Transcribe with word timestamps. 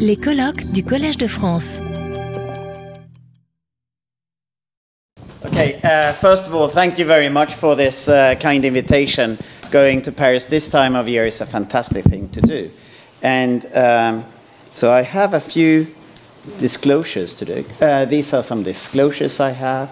Les 0.00 0.16
colloques 0.16 0.72
du 0.72 0.82
Collège 0.82 1.18
de 1.18 1.28
France. 1.28 1.80
Okay, 5.44 5.78
uh, 5.84 6.12
first 6.14 6.48
of 6.48 6.54
all, 6.54 6.66
thank 6.68 6.98
you 6.98 7.06
very 7.06 7.28
much 7.28 7.54
for 7.54 7.76
this 7.76 8.08
uh, 8.08 8.34
kind 8.40 8.64
invitation. 8.64 9.38
Going 9.70 10.02
to 10.02 10.10
Paris 10.10 10.46
this 10.46 10.68
time 10.68 10.96
of 10.96 11.06
year 11.08 11.26
is 11.26 11.40
a 11.40 11.46
fantastic 11.46 12.04
thing 12.04 12.28
to 12.30 12.40
do. 12.40 12.70
And 13.22 13.64
um, 13.72 14.24
so 14.72 14.92
I 14.92 15.02
have 15.02 15.32
a 15.32 15.40
few 15.40 15.86
disclosures 16.58 17.32
to 17.34 17.44
do. 17.44 17.64
Uh, 17.80 18.04
these 18.04 18.34
are 18.34 18.42
some 18.42 18.64
disclosures 18.64 19.38
I 19.38 19.50
have. 19.50 19.90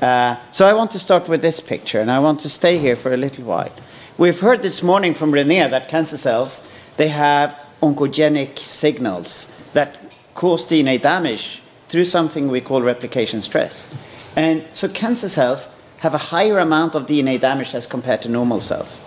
Uh, 0.00 0.36
so 0.50 0.66
I 0.66 0.72
want 0.72 0.90
to 0.92 0.98
start 0.98 1.28
with 1.28 1.42
this 1.42 1.60
picture, 1.60 2.00
and 2.00 2.10
I 2.10 2.18
want 2.18 2.40
to 2.40 2.48
stay 2.48 2.78
here 2.78 2.96
for 2.96 3.12
a 3.12 3.16
little 3.18 3.44
while. 3.44 3.72
We've 4.16 4.40
heard 4.40 4.62
this 4.62 4.82
morning 4.82 5.12
from 5.12 5.32
René 5.32 5.68
that 5.68 5.88
cancer 5.88 6.16
cells, 6.16 6.72
they 6.96 7.08
have 7.08 7.65
oncogenic 7.82 8.58
signals 8.58 9.52
that 9.72 9.96
cause 10.34 10.64
DNA 10.64 11.00
damage 11.00 11.62
through 11.88 12.04
something 12.04 12.48
we 12.48 12.60
call 12.60 12.82
replication 12.82 13.42
stress. 13.42 13.94
And 14.36 14.66
so 14.72 14.88
cancer 14.88 15.28
cells 15.28 15.82
have 15.98 16.14
a 16.14 16.18
higher 16.18 16.58
amount 16.58 16.94
of 16.94 17.06
DNA 17.06 17.40
damage 17.40 17.74
as 17.74 17.86
compared 17.86 18.22
to 18.22 18.28
normal 18.28 18.60
cells. 18.60 19.04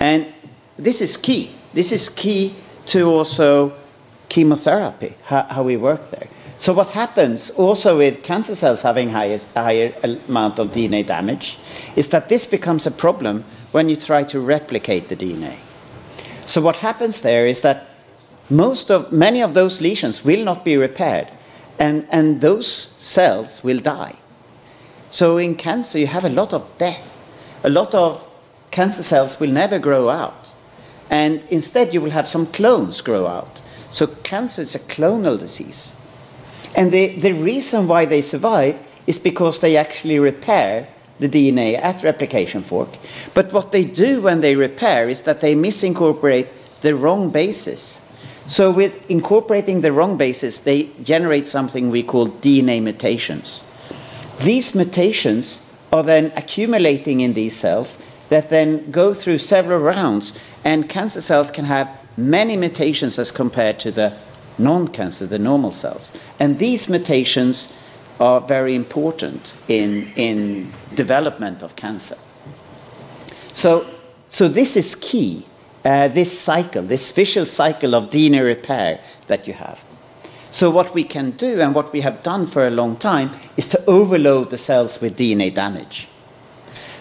And 0.00 0.26
this 0.76 1.00
is 1.00 1.16
key. 1.16 1.50
This 1.72 1.92
is 1.92 2.08
key 2.08 2.54
to 2.86 3.08
also 3.08 3.72
chemotherapy, 4.28 5.14
how, 5.24 5.42
how 5.44 5.62
we 5.62 5.76
work 5.76 6.10
there. 6.10 6.28
So 6.58 6.72
what 6.72 6.90
happens 6.90 7.50
also 7.50 7.98
with 7.98 8.22
cancer 8.22 8.54
cells 8.54 8.82
having 8.82 9.10
higher, 9.10 9.38
higher 9.54 9.94
amount 10.28 10.58
of 10.58 10.72
DNA 10.72 11.06
damage 11.06 11.56
is 11.94 12.08
that 12.08 12.28
this 12.28 12.44
becomes 12.44 12.86
a 12.86 12.90
problem 12.90 13.44
when 13.70 13.88
you 13.88 13.96
try 13.96 14.24
to 14.24 14.40
replicate 14.40 15.08
the 15.08 15.16
DNA. 15.16 15.58
So 16.46 16.60
what 16.60 16.76
happens 16.76 17.20
there 17.20 17.46
is 17.46 17.60
that 17.60 17.87
most 18.50 18.90
of 18.90 19.12
many 19.12 19.42
of 19.42 19.54
those 19.54 19.80
lesions 19.80 20.24
will 20.24 20.44
not 20.44 20.64
be 20.64 20.76
repaired 20.76 21.28
and, 21.78 22.06
and 22.10 22.40
those 22.40 22.66
cells 22.66 23.62
will 23.62 23.78
die. 23.78 24.16
So 25.10 25.38
in 25.38 25.54
cancer, 25.54 25.98
you 25.98 26.06
have 26.06 26.24
a 26.24 26.30
lot 26.30 26.52
of 26.52 26.66
death. 26.78 27.14
A 27.64 27.70
lot 27.70 27.94
of 27.94 28.24
cancer 28.70 29.02
cells 29.02 29.40
will 29.40 29.50
never 29.50 29.78
grow 29.78 30.08
out. 30.08 30.52
And 31.10 31.42
instead, 31.50 31.94
you 31.94 32.00
will 32.00 32.10
have 32.10 32.28
some 32.28 32.46
clones 32.46 33.00
grow 33.00 33.26
out. 33.26 33.62
So 33.90 34.06
cancer 34.06 34.62
is 34.62 34.74
a 34.74 34.80
clonal 34.80 35.38
disease. 35.38 35.96
And 36.76 36.92
the, 36.92 37.16
the 37.18 37.32
reason 37.32 37.88
why 37.88 38.04
they 38.04 38.20
survive 38.20 38.78
is 39.06 39.18
because 39.18 39.60
they 39.60 39.76
actually 39.76 40.18
repair 40.18 40.88
the 41.18 41.28
DNA 41.28 41.78
at 41.78 42.04
replication 42.04 42.62
fork. 42.62 42.90
But 43.34 43.52
what 43.52 43.72
they 43.72 43.84
do 43.84 44.20
when 44.20 44.40
they 44.42 44.54
repair 44.54 45.08
is 45.08 45.22
that 45.22 45.40
they 45.40 45.54
misincorporate 45.54 46.48
the 46.82 46.94
wrong 46.94 47.30
bases. 47.30 48.00
So 48.48 48.70
with 48.70 49.10
incorporating 49.10 49.82
the 49.82 49.92
wrong 49.92 50.16
bases, 50.16 50.60
they 50.60 50.90
generate 51.02 51.46
something 51.46 51.90
we 51.90 52.02
call 52.02 52.28
DNA 52.28 52.82
mutations. 52.82 53.64
These 54.40 54.74
mutations 54.74 55.70
are 55.92 56.02
then 56.02 56.32
accumulating 56.34 57.20
in 57.20 57.34
these 57.34 57.54
cells 57.54 58.02
that 58.30 58.48
then 58.48 58.90
go 58.90 59.14
through 59.14 59.38
several 59.38 59.80
rounds, 59.80 60.38
and 60.64 60.88
cancer 60.88 61.20
cells 61.20 61.50
can 61.50 61.64
have 61.66 61.88
many 62.16 62.56
mutations 62.56 63.18
as 63.18 63.30
compared 63.30 63.78
to 63.80 63.90
the 63.90 64.14
non-cancer, 64.58 65.26
the 65.26 65.38
normal 65.38 65.70
cells. 65.70 66.18
And 66.40 66.58
these 66.58 66.88
mutations 66.88 67.72
are 68.20 68.40
very 68.40 68.74
important 68.74 69.56
in, 69.68 70.08
in 70.16 70.72
development 70.94 71.62
of 71.62 71.76
cancer. 71.76 72.16
So, 73.52 73.86
so 74.28 74.48
this 74.48 74.76
is 74.76 74.94
key, 74.94 75.46
uh, 75.88 76.06
this 76.06 76.38
cycle, 76.38 76.82
this 76.82 77.10
vicious 77.12 77.50
cycle 77.50 77.94
of 77.94 78.10
DNA 78.10 78.44
repair 78.44 79.00
that 79.26 79.48
you 79.48 79.54
have. 79.54 79.82
So 80.50 80.70
what 80.70 80.92
we 80.92 81.02
can 81.02 81.30
do 81.30 81.62
and 81.62 81.74
what 81.74 81.94
we 81.94 82.02
have 82.02 82.22
done 82.22 82.46
for 82.46 82.66
a 82.66 82.70
long 82.70 82.96
time 82.96 83.30
is 83.56 83.68
to 83.68 83.82
overload 83.86 84.50
the 84.50 84.58
cells 84.58 85.00
with 85.00 85.16
DNA 85.16 85.54
damage. 85.54 86.08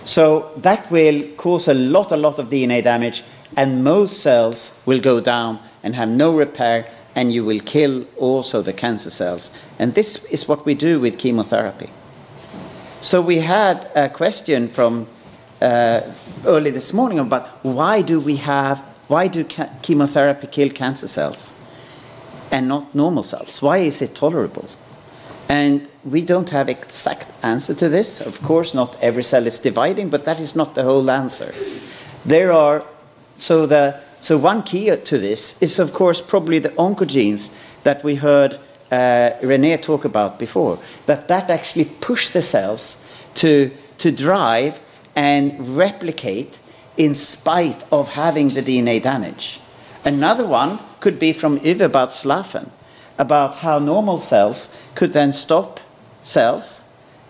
So 0.06 0.54
that 0.56 0.90
will 0.90 1.24
cause 1.36 1.68
a 1.68 1.74
lot, 1.74 2.14
a 2.14 2.16
lot 2.16 2.40
of 2.40 2.48
DNA 2.48 2.82
damage, 2.82 3.24
and 3.58 3.84
most 3.84 4.22
cells 4.22 4.82
will 4.86 5.02
go 5.02 5.20
down 5.20 5.60
and 5.84 5.94
have 5.96 6.08
no 6.08 6.34
repair, 6.38 6.90
and 7.14 7.34
you 7.34 7.44
will 7.44 7.60
kill 7.60 8.06
also 8.18 8.62
the 8.62 8.72
cancer 8.72 9.10
cells. 9.10 9.52
And 9.80 9.96
this 9.96 10.24
is 10.26 10.48
what 10.48 10.66
we 10.66 10.76
do 10.76 11.02
with 11.02 11.18
chemotherapy. 11.18 11.90
So 13.02 13.22
we 13.22 13.40
had 13.40 13.92
a 13.96 14.08
question 14.08 14.70
from 14.70 15.08
early 15.62 16.72
this 16.72 16.94
morning 16.94 17.20
about 17.20 17.48
why 17.64 18.02
do 18.02 18.20
we 18.20 18.38
have, 18.38 18.80
why 19.08 19.28
do 19.28 19.44
chemotherapy 19.82 20.48
kill 20.48 20.70
cancer 20.70 21.08
cells? 21.08 21.54
and 22.52 22.68
not 22.68 22.94
normal 22.94 23.24
cells? 23.24 23.62
Why 23.62 23.78
is 23.80 24.02
it 24.02 24.16
tolerable? 24.16 24.66
And 25.50 25.88
we 26.04 26.22
don't 26.22 26.50
have 26.50 26.70
exact 26.70 27.28
answer 27.44 27.74
to 27.76 27.90
this. 27.90 28.22
Of 28.22 28.42
course, 28.42 28.74
not 28.74 28.98
every 29.02 29.24
cell 29.24 29.48
is 29.48 29.60
dividing, 29.60 30.10
but 30.10 30.26
that 30.26 30.40
is 30.40 30.56
not 30.56 30.76
the 30.76 30.84
whole 30.84 31.10
answer. 31.10 31.54
There 32.26 32.52
are 32.52 32.86
so 33.38 33.66
the 33.66 34.00
so 34.20 34.38
one 34.38 34.64
key 34.64 34.96
to 34.96 35.18
this 35.18 35.62
is 35.62 35.78
of 35.80 35.94
course 35.94 36.20
probably 36.20 36.60
the 36.60 36.70
oncogenes 36.70 37.54
that 37.84 38.04
we 38.04 38.16
heard 38.16 38.54
uh, 38.92 39.32
René 39.42 39.80
talk 39.82 40.06
about 40.06 40.40
before. 40.40 40.80
That 41.06 41.28
that 41.28 41.50
actually 41.50 41.86
push 41.86 42.30
the 42.30 42.42
cells 42.42 42.98
to 43.36 43.72
to 44.00 44.12
drive 44.12 44.80
and 45.18 45.76
replicate 45.76 46.60
in 46.96 47.16
spite 47.16 47.84
of 47.92 48.10
having 48.10 48.50
the 48.50 48.62
DNA 48.62 49.02
damage. 49.02 49.60
Another 50.06 50.46
one 50.46 50.80
could 51.00 51.18
be 51.18 51.34
from 51.34 51.60
Uwe 51.60 51.82
about 51.82 52.10
Slafen, 52.10 52.70
about 53.18 53.58
how 53.58 53.80
normal 53.80 54.20
cells 54.20 54.80
could 54.94 55.14
then 55.14 55.34
stop 55.34 55.80
cells 56.22 56.84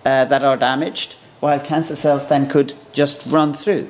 uh, 0.05 0.25
that 0.25 0.43
are 0.43 0.57
damaged, 0.57 1.15
while 1.39 1.59
cancer 1.61 1.95
cells 1.95 2.27
then 2.27 2.49
could 2.49 2.73
just 2.91 3.25
run 3.31 3.53
through. 3.53 3.87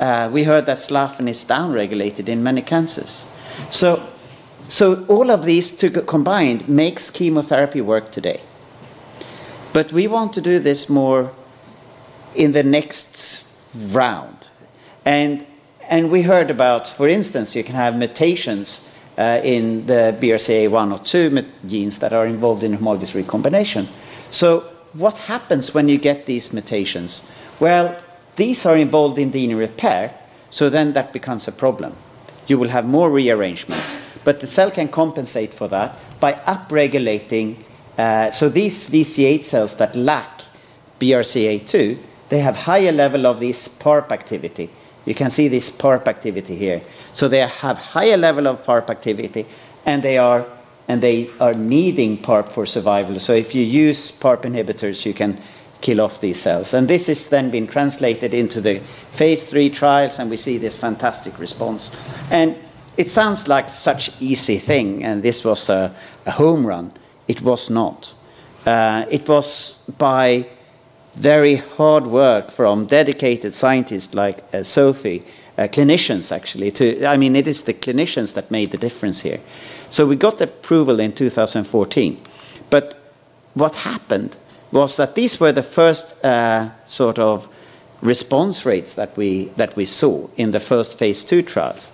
Uh, 0.00 0.28
we 0.32 0.44
heard 0.44 0.66
that 0.66 0.78
Slafen 0.78 1.28
is 1.28 1.44
downregulated 1.44 2.28
in 2.28 2.42
many 2.42 2.62
cancers. 2.62 3.28
So, 3.70 4.08
so 4.66 5.04
all 5.06 5.30
of 5.30 5.44
these 5.44 5.76
two 5.76 5.90
combined 5.90 6.68
makes 6.68 7.10
chemotherapy 7.10 7.80
work 7.80 8.10
today. 8.10 8.40
But 9.72 9.92
we 9.92 10.08
want 10.08 10.32
to 10.32 10.40
do 10.40 10.58
this 10.58 10.88
more 10.88 11.32
in 12.34 12.52
the 12.52 12.62
next 12.62 13.46
round. 13.92 14.48
And, 15.04 15.46
and 15.88 16.10
we 16.10 16.22
heard 16.22 16.50
about, 16.50 16.88
for 16.88 17.08
instance, 17.08 17.56
you 17.56 17.64
can 17.64 17.74
have 17.74 17.96
mutations 17.96 18.90
uh, 19.18 19.40
in 19.42 19.86
the 19.86 20.16
BRCA1 20.20 20.92
or 20.92 20.98
2 20.98 21.44
genes 21.66 21.98
that 21.98 22.12
are 22.12 22.26
involved 22.26 22.64
in 22.64 22.72
homologous 22.72 23.14
recombination. 23.14 23.88
So 24.30 24.60
what 24.92 25.18
happens 25.18 25.74
when 25.74 25.88
you 25.88 25.98
get 25.98 26.26
these 26.26 26.52
mutations? 26.52 27.28
Well, 27.58 27.96
these 28.36 28.64
are 28.64 28.76
involved 28.76 29.18
in 29.18 29.30
DNA 29.30 29.58
repair, 29.58 30.14
so 30.50 30.70
then 30.70 30.92
that 30.94 31.12
becomes 31.12 31.46
a 31.48 31.52
problem. 31.52 31.94
You 32.46 32.58
will 32.58 32.68
have 32.68 32.86
more 32.86 33.10
rearrangements, 33.10 33.96
but 34.24 34.40
the 34.40 34.46
cell 34.46 34.70
can 34.70 34.88
compensate 34.88 35.52
for 35.52 35.68
that 35.68 35.94
by 36.18 36.32
upregulating. 36.32 37.56
Uh, 37.98 38.30
so 38.30 38.48
these 38.48 38.88
VC8 38.88 39.44
cells 39.44 39.76
that 39.76 39.94
lack 39.94 40.42
BRCA2, 40.98 41.98
they 42.30 42.38
have 42.40 42.56
higher 42.56 42.92
level 42.92 43.26
of 43.26 43.38
this 43.38 43.68
PARP 43.68 44.10
activity, 44.10 44.70
you 45.04 45.14
can 45.14 45.30
see 45.30 45.48
this 45.48 45.70
PARP 45.70 46.08
activity 46.08 46.56
here. 46.56 46.82
So 47.12 47.28
they 47.28 47.40
have 47.40 47.78
higher 47.78 48.16
level 48.16 48.46
of 48.46 48.64
PARP 48.64 48.90
activity, 48.90 49.46
and 49.84 50.02
they 50.02 50.18
are 50.18 50.46
and 50.88 51.00
they 51.02 51.30
are 51.38 51.54
needing 51.54 52.18
PARP 52.18 52.48
for 52.48 52.66
survival. 52.66 53.20
So 53.20 53.32
if 53.32 53.54
you 53.54 53.62
use 53.62 54.10
PARP 54.10 54.42
inhibitors, 54.42 55.06
you 55.06 55.14
can 55.14 55.38
kill 55.80 56.00
off 56.00 56.20
these 56.20 56.40
cells. 56.40 56.74
And 56.74 56.88
this 56.88 57.06
has 57.06 57.28
then 57.28 57.50
been 57.50 57.68
translated 57.68 58.34
into 58.34 58.60
the 58.60 58.80
phase 59.12 59.48
three 59.48 59.70
trials, 59.70 60.18
and 60.18 60.28
we 60.28 60.36
see 60.36 60.58
this 60.58 60.76
fantastic 60.76 61.38
response. 61.38 61.94
And 62.30 62.56
it 62.96 63.08
sounds 63.08 63.46
like 63.46 63.68
such 63.68 64.10
easy 64.20 64.58
thing, 64.58 65.04
and 65.04 65.22
this 65.22 65.44
was 65.44 65.70
a, 65.70 65.94
a 66.26 66.32
home 66.32 66.66
run. 66.66 66.92
It 67.28 67.40
was 67.42 67.70
not. 67.70 68.12
Uh, 68.66 69.04
it 69.10 69.28
was 69.28 69.84
by 69.96 70.46
very 71.20 71.56
hard 71.56 72.06
work 72.06 72.50
from 72.50 72.86
dedicated 72.86 73.54
scientists 73.54 74.14
like 74.14 74.42
uh, 74.54 74.62
Sophie, 74.62 75.22
uh, 75.58 75.64
clinicians 75.64 76.32
actually. 76.32 76.70
To 76.70 77.04
I 77.04 77.18
mean, 77.18 77.36
it 77.36 77.46
is 77.46 77.64
the 77.64 77.74
clinicians 77.74 78.34
that 78.34 78.50
made 78.50 78.70
the 78.70 78.78
difference 78.78 79.20
here. 79.20 79.38
So 79.90 80.06
we 80.06 80.16
got 80.16 80.38
the 80.38 80.44
approval 80.44 80.98
in 80.98 81.12
2014, 81.12 82.18
but 82.70 82.94
what 83.54 83.76
happened 83.76 84.36
was 84.72 84.96
that 84.96 85.14
these 85.14 85.38
were 85.38 85.52
the 85.52 85.62
first 85.62 86.24
uh, 86.24 86.70
sort 86.86 87.18
of 87.18 87.48
response 88.00 88.64
rates 88.64 88.94
that 88.94 89.14
we 89.16 89.50
that 89.56 89.76
we 89.76 89.84
saw 89.84 90.28
in 90.36 90.52
the 90.52 90.60
first 90.60 90.98
phase 90.98 91.22
two 91.22 91.42
trials. 91.42 91.92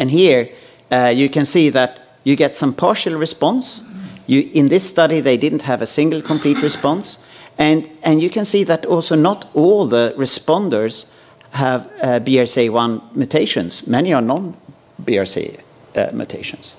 And 0.00 0.10
here 0.10 0.48
uh, 0.90 1.12
you 1.14 1.28
can 1.28 1.44
see 1.44 1.68
that 1.70 2.00
you 2.24 2.36
get 2.36 2.56
some 2.56 2.72
partial 2.72 3.18
response. 3.18 3.82
You, 4.26 4.48
in 4.54 4.68
this 4.68 4.88
study, 4.88 5.20
they 5.20 5.36
didn't 5.36 5.62
have 5.62 5.82
a 5.82 5.86
single 5.86 6.22
complete 6.22 6.62
response. 6.62 7.18
And, 7.58 7.88
and 8.02 8.22
you 8.22 8.30
can 8.30 8.44
see 8.44 8.64
that 8.64 8.84
also 8.86 9.16
not 9.16 9.48
all 9.54 9.86
the 9.86 10.14
responders 10.16 11.10
have 11.52 11.86
uh, 12.02 12.20
BRCA1 12.20 13.14
mutations. 13.14 13.86
Many 13.86 14.12
are 14.12 14.22
non-BRCA 14.22 15.60
uh, 15.96 16.10
mutations. 16.12 16.76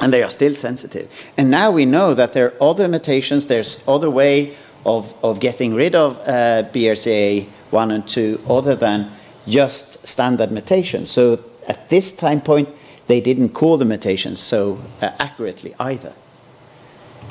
and 0.00 0.12
they 0.12 0.22
are 0.22 0.30
still 0.30 0.54
sensitive. 0.54 1.10
And 1.36 1.50
now 1.50 1.70
we 1.70 1.84
know 1.84 2.14
that 2.14 2.32
there 2.32 2.46
are 2.46 2.70
other 2.70 2.88
mutations, 2.88 3.46
there's 3.46 3.86
other 3.88 4.10
way 4.10 4.54
of, 4.86 5.14
of 5.24 5.40
getting 5.40 5.74
rid 5.74 5.94
of 5.94 6.18
uh, 6.20 6.64
BRCA1 6.72 7.92
and 7.92 8.06
2 8.08 8.40
other 8.48 8.76
than 8.76 9.10
just 9.46 10.06
standard 10.06 10.52
mutations. 10.52 11.10
So 11.10 11.40
at 11.66 11.88
this 11.88 12.14
time 12.14 12.40
point, 12.40 12.68
they 13.06 13.20
didn't 13.20 13.50
call 13.50 13.76
the 13.78 13.84
mutations 13.84 14.38
so 14.38 14.78
uh, 15.00 15.10
accurately 15.18 15.74
either. 15.80 16.12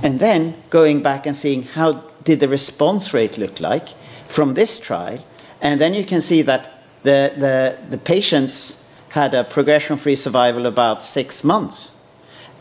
And 0.04 0.20
then 0.20 0.56
going 0.70 1.02
back 1.02 1.26
and 1.26 1.36
seeing 1.36 1.64
how 1.64 2.04
did 2.24 2.40
the 2.40 2.48
response 2.48 3.14
rate 3.14 3.38
look 3.38 3.60
like 3.60 3.90
from 4.28 4.54
this 4.54 4.80
trial, 4.80 5.24
and 5.62 5.82
then 5.82 5.94
you 5.94 6.06
can 6.06 6.22
see 6.22 6.42
that 6.44 6.84
the, 7.04 7.34
the, 7.38 7.78
the 7.90 7.98
patients 7.98 8.86
had 9.10 9.34
a 9.34 9.44
progression-free 9.44 10.16
survival 10.16 10.66
about 10.66 11.04
six 11.04 11.44
months, 11.44 11.98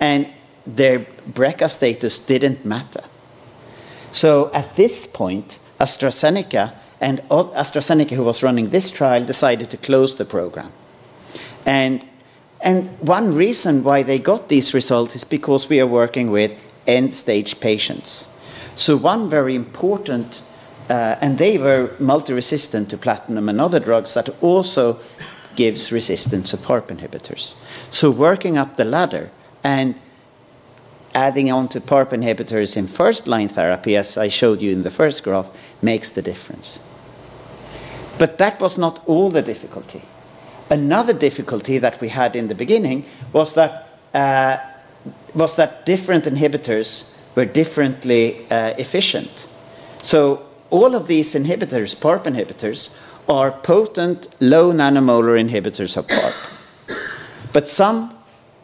and 0.00 0.28
their 0.66 1.00
BRCA 1.00 1.68
status 1.68 2.18
didn't 2.18 2.64
matter. 2.64 3.04
So 4.12 4.50
at 4.54 4.76
this 4.76 5.06
point, 5.06 5.58
AstraZeneca 5.78 6.72
and 7.00 7.20
AstraZeneca, 7.28 8.10
who 8.10 8.24
was 8.24 8.42
running 8.42 8.70
this 8.70 8.90
trial, 8.90 9.24
decided 9.24 9.70
to 9.70 9.76
close 9.76 10.16
the 10.16 10.24
program. 10.24 10.72
And, 11.66 12.06
and 12.62 12.88
one 13.00 13.34
reason 13.34 13.84
why 13.84 14.02
they 14.02 14.18
got 14.18 14.48
these 14.48 14.72
results 14.72 15.16
is 15.16 15.24
because 15.24 15.68
we 15.68 15.80
are 15.80 15.86
working 15.86 16.30
with 16.30 16.54
end-stage 16.86 17.60
patients. 17.60 18.28
So 18.74 18.96
one 18.96 19.28
very 19.30 19.54
important, 19.54 20.42
uh, 20.90 21.16
and 21.20 21.38
they 21.38 21.58
were 21.58 21.90
multi-resistant 21.98 22.90
to 22.90 22.98
platinum 22.98 23.48
and 23.48 23.60
other 23.60 23.80
drugs 23.80 24.14
that 24.14 24.28
also 24.42 24.98
gives 25.56 25.90
resistance 25.90 26.50
to 26.50 26.56
PARP 26.56 26.88
inhibitors. 26.88 27.54
So 27.90 28.10
working 28.10 28.58
up 28.58 28.76
the 28.76 28.84
ladder 28.84 29.30
and 29.64 29.98
adding 31.14 31.50
on 31.50 31.68
to 31.68 31.80
PARP 31.80 32.10
inhibitors 32.10 32.76
in 32.76 32.86
first-line 32.86 33.48
therapy, 33.48 33.96
as 33.96 34.18
I 34.18 34.28
showed 34.28 34.60
you 34.60 34.72
in 34.72 34.82
the 34.82 34.90
first 34.90 35.24
graph, 35.24 35.50
makes 35.80 36.10
the 36.10 36.22
difference. 36.22 36.78
But 38.18 38.36
that 38.36 38.60
was 38.60 38.76
not 38.76 39.02
all 39.06 39.30
the 39.30 39.42
difficulty. 39.42 40.02
Another 40.68 41.14
difficulty 41.14 41.78
that 41.78 42.00
we 42.00 42.08
had 42.08 42.36
in 42.36 42.48
the 42.48 42.54
beginning 42.54 43.06
was 43.32 43.54
that, 43.54 43.98
uh, 44.12 44.58
was 45.34 45.56
that 45.56 45.86
different 45.86 46.24
inhibitors 46.24 47.16
were 47.34 47.44
differently 47.44 48.46
uh, 48.50 48.74
efficient. 48.78 49.46
So 50.02 50.46
all 50.70 50.94
of 50.94 51.06
these 51.06 51.34
inhibitors, 51.34 51.94
PARP 51.94 52.24
inhibitors, 52.24 52.96
are 53.28 53.50
potent 53.50 54.28
low 54.40 54.72
nanomolar 54.72 55.38
inhibitors 55.38 55.96
of 55.96 56.06
PARP. 56.06 57.52
but 57.52 57.68
some 57.68 58.14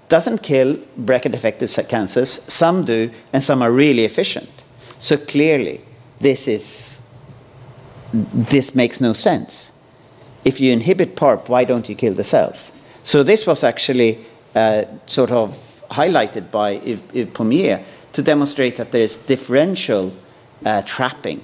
doesn't 0.08 0.42
kill 0.42 0.76
BRCA-defective 1.00 1.88
cancers, 1.88 2.30
some 2.52 2.84
do, 2.84 3.10
and 3.32 3.42
some 3.42 3.62
are 3.62 3.72
really 3.72 4.04
efficient. 4.04 4.64
So 4.98 5.16
clearly, 5.16 5.80
this 6.18 6.46
is 6.46 6.98
this 8.12 8.74
makes 8.74 9.00
no 9.00 9.14
sense. 9.14 9.72
If 10.44 10.60
you 10.60 10.70
inhibit 10.72 11.16
PARP, 11.16 11.48
why 11.48 11.64
don't 11.64 11.88
you 11.88 11.94
kill 11.94 12.12
the 12.14 12.24
cells? 12.24 12.78
So 13.02 13.22
this 13.22 13.46
was 13.46 13.64
actually 13.64 14.18
uh, 14.54 14.84
sort 15.06 15.30
of 15.30 15.71
highlighted 15.92 16.50
by 16.50 16.72
Yves, 16.72 17.02
Yves 17.14 17.32
Pommier 17.32 17.84
to 18.12 18.22
demonstrate 18.22 18.76
that 18.76 18.92
there 18.92 19.02
is 19.02 19.26
differential 19.26 20.12
uh, 20.64 20.82
trapping. 20.82 21.42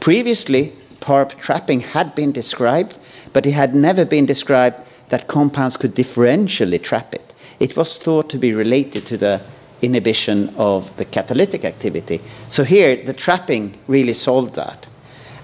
Previously, 0.00 0.72
PARP 1.00 1.38
trapping 1.38 1.80
had 1.80 2.14
been 2.14 2.32
described, 2.32 2.98
but 3.32 3.46
it 3.46 3.52
had 3.52 3.74
never 3.74 4.04
been 4.04 4.26
described 4.26 4.76
that 5.08 5.28
compounds 5.28 5.76
could 5.76 5.94
differentially 5.94 6.82
trap 6.82 7.14
it. 7.14 7.34
It 7.60 7.76
was 7.76 7.98
thought 7.98 8.30
to 8.30 8.38
be 8.38 8.52
related 8.52 9.06
to 9.06 9.16
the 9.16 9.40
inhibition 9.82 10.54
of 10.56 10.96
the 10.96 11.04
catalytic 11.04 11.64
activity. 11.64 12.20
So 12.48 12.64
here, 12.64 13.04
the 13.04 13.12
trapping 13.12 13.78
really 13.86 14.12
solved 14.12 14.54
that. 14.54 14.86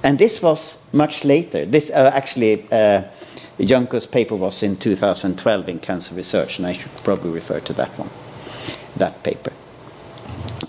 And 0.03 0.19
this 0.19 0.43
was 0.43 0.85
much 0.93 1.25
later. 1.25 1.65
This 1.65 1.91
uh, 1.91 2.11
actually, 2.15 2.67
uh, 2.71 3.05
Junko's 3.59 4.07
paper 4.07 4.35
was 4.35 4.63
in 4.63 4.77
2012 4.77 5.69
in 5.69 5.79
Cancer 5.79 6.15
Research, 6.15 6.59
and 6.59 6.67
I 6.67 6.73
should 6.73 6.91
probably 7.05 7.31
refer 7.31 7.61
to 7.61 7.73
that 7.75 7.91
one, 7.99 8.11
that 8.97 9.23
paper. 9.23 9.53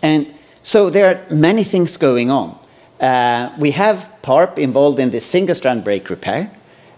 And 0.03 0.33
so 0.61 0.89
there 0.89 1.07
are 1.07 1.35
many 1.35 1.63
things 1.63 1.97
going 1.97 2.29
on. 2.29 2.57
Uh, 2.99 3.53
we 3.57 3.71
have 3.71 4.11
PARP 4.21 4.59
involved 4.59 4.99
in 4.99 5.11
the 5.11 5.19
single-strand 5.19 5.83
break 5.83 6.09
repair, 6.09 6.51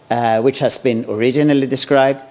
uh, 0.10 0.42
which 0.42 0.60
has 0.60 0.78
been 0.78 1.06
originally 1.08 1.68
described. 1.68 2.22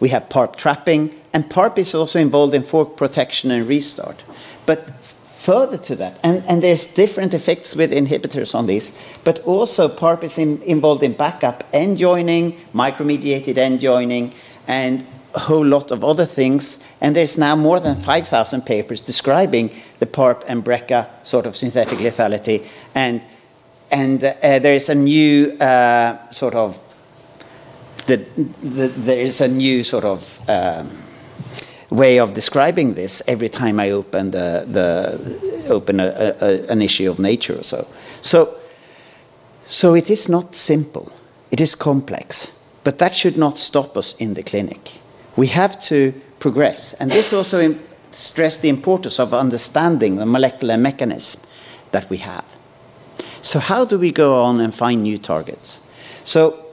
We 0.00 0.10
have 0.10 0.28
PARP 0.28 0.56
trapping, 0.56 1.14
and 1.32 1.48
PARP 1.48 1.78
is 1.78 1.94
also 1.94 2.18
involved 2.18 2.54
in 2.54 2.62
fork 2.62 2.96
protection 2.96 3.50
and 3.50 3.66
restart. 3.68 4.22
But 4.66 4.95
further 5.46 5.78
to 5.78 5.94
that, 5.94 6.18
and, 6.24 6.42
and 6.48 6.60
there's 6.60 6.92
different 6.92 7.32
effects 7.32 7.76
with 7.76 7.92
inhibitors 7.92 8.52
on 8.52 8.66
this, 8.66 8.98
but 9.22 9.38
also 9.44 9.88
PARP 9.88 10.24
is 10.24 10.38
in, 10.38 10.60
involved 10.62 11.04
in 11.04 11.12
backup 11.12 11.62
end 11.72 11.98
joining, 11.98 12.52
micromediated 12.74 13.56
end 13.56 13.78
joining, 13.78 14.32
and 14.66 15.06
a 15.36 15.38
whole 15.38 15.64
lot 15.64 15.92
of 15.92 16.02
other 16.02 16.26
things. 16.26 16.82
And 17.00 17.14
there's 17.14 17.38
now 17.38 17.54
more 17.54 17.78
than 17.78 17.94
5,000 17.94 18.62
papers 18.62 19.00
describing 19.00 19.70
the 20.00 20.06
PARP 20.06 20.42
and 20.48 20.64
BRCA 20.64 21.06
sort 21.22 21.46
of 21.46 21.54
synthetic 21.54 22.00
lethality. 22.00 22.66
And, 22.96 23.22
and 23.92 24.24
uh, 24.24 24.58
there 24.58 24.74
is 24.74 24.88
a 24.88 24.96
new 24.96 25.52
uh, 25.60 26.28
sort 26.30 26.56
of 26.56 26.82
the, 28.06 28.16
the, 28.62 28.88
there 28.88 29.20
is 29.20 29.40
a 29.40 29.48
new 29.48 29.84
sort 29.84 30.04
of 30.04 30.40
um, 30.48 30.90
way 31.90 32.18
of 32.18 32.34
describing 32.34 32.94
this 32.94 33.22
every 33.26 33.48
time 33.48 33.78
I 33.78 33.90
open 33.90 34.30
the, 34.30 34.64
the 34.66 35.68
open 35.68 36.00
a, 36.00 36.34
a, 36.40 36.66
an 36.68 36.82
issue 36.82 37.10
of 37.10 37.18
Nature 37.18 37.58
or 37.58 37.62
so. 37.62 37.86
So, 38.22 38.56
so 39.64 39.94
it 39.94 40.10
is 40.10 40.28
not 40.28 40.54
simple. 40.54 41.12
It 41.50 41.60
is 41.60 41.74
complex, 41.74 42.52
but 42.84 42.98
that 42.98 43.14
should 43.14 43.36
not 43.36 43.58
stop 43.58 43.96
us 43.96 44.16
in 44.16 44.34
the 44.34 44.42
clinic. 44.42 44.92
We 45.36 45.48
have 45.48 45.80
to 45.82 46.12
progress, 46.38 46.94
and 46.94 47.10
this 47.10 47.32
also 47.32 47.76
stress 48.10 48.58
the 48.58 48.68
importance 48.68 49.20
of 49.20 49.34
understanding 49.34 50.16
the 50.16 50.26
molecular 50.26 50.76
mechanism 50.76 51.42
that 51.92 52.08
we 52.10 52.18
have. 52.18 52.44
So 53.42 53.58
how 53.58 53.84
do 53.84 53.98
we 53.98 54.10
go 54.10 54.42
on 54.42 54.60
and 54.60 54.74
find 54.74 55.02
new 55.02 55.18
targets? 55.18 55.80
So 56.24 56.65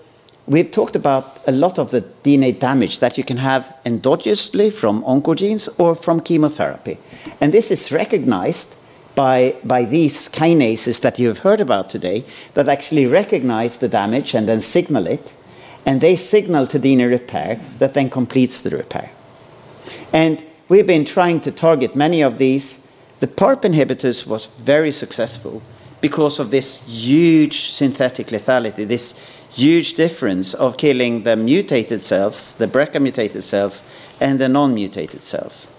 we've 0.48 0.72
talked 0.72 0.96
about 0.96 1.42
a 1.48 1.52
lot 1.52 1.80
of 1.80 1.92
the 1.92 2.02
DNA 2.24 2.58
damage 2.58 3.00
that 3.00 3.18
you 3.18 3.24
can 3.24 3.38
have 3.38 3.76
endogenously 3.86 4.72
from 4.72 5.04
oncogenes 5.04 5.70
or 5.80 5.96
from 5.96 6.20
chemotherapy. 6.20 6.98
And 7.40 7.54
this 7.54 7.72
is 7.72 7.92
recognized 7.92 8.76
by, 9.16 9.56
by 9.64 9.86
these 9.86 10.28
kinases 10.30 11.02
that 11.02 11.20
you've 11.20 11.40
heard 11.40 11.62
about 11.62 11.90
today 11.90 12.26
that 12.56 12.68
actually 12.68 13.06
recognize 13.06 13.78
the 13.78 13.88
damage 13.88 14.34
and 14.34 14.48
then 14.48 14.62
signal 14.62 15.08
it. 15.08 15.34
And 15.86 16.02
they 16.02 16.16
signal 16.16 16.68
to 16.68 16.80
DNA 16.80 17.10
repair 17.10 17.60
that 17.80 17.94
then 17.94 18.10
completes 18.10 18.62
the 18.62 18.72
repair. 18.72 19.12
And 20.12 20.44
we've 20.70 20.88
been 20.88 21.06
trying 21.06 21.42
to 21.42 21.52
target 21.52 21.96
many 21.96 22.22
of 22.22 22.38
these. 22.38 22.88
The 23.20 23.28
PARP 23.28 23.64
inhibitors 23.64 24.26
was 24.26 24.46
very 24.46 24.92
successful 24.92 25.62
because 26.02 26.40
of 26.40 26.52
this 26.52 26.88
huge 26.88 27.72
synthetic 27.72 28.28
lethality, 28.28 28.88
this 28.88 29.26
huge 29.54 29.94
difference 29.94 30.54
of 30.54 30.78
killing 30.78 31.24
the 31.24 31.36
mutated 31.36 32.02
cells, 32.02 32.56
the 32.56 32.68
BRCA 32.68 33.02
mutated 33.02 33.44
cells, 33.44 33.90
and 34.20 34.40
the 34.40 34.50
non-mutated 34.50 35.24
cells. 35.24 35.74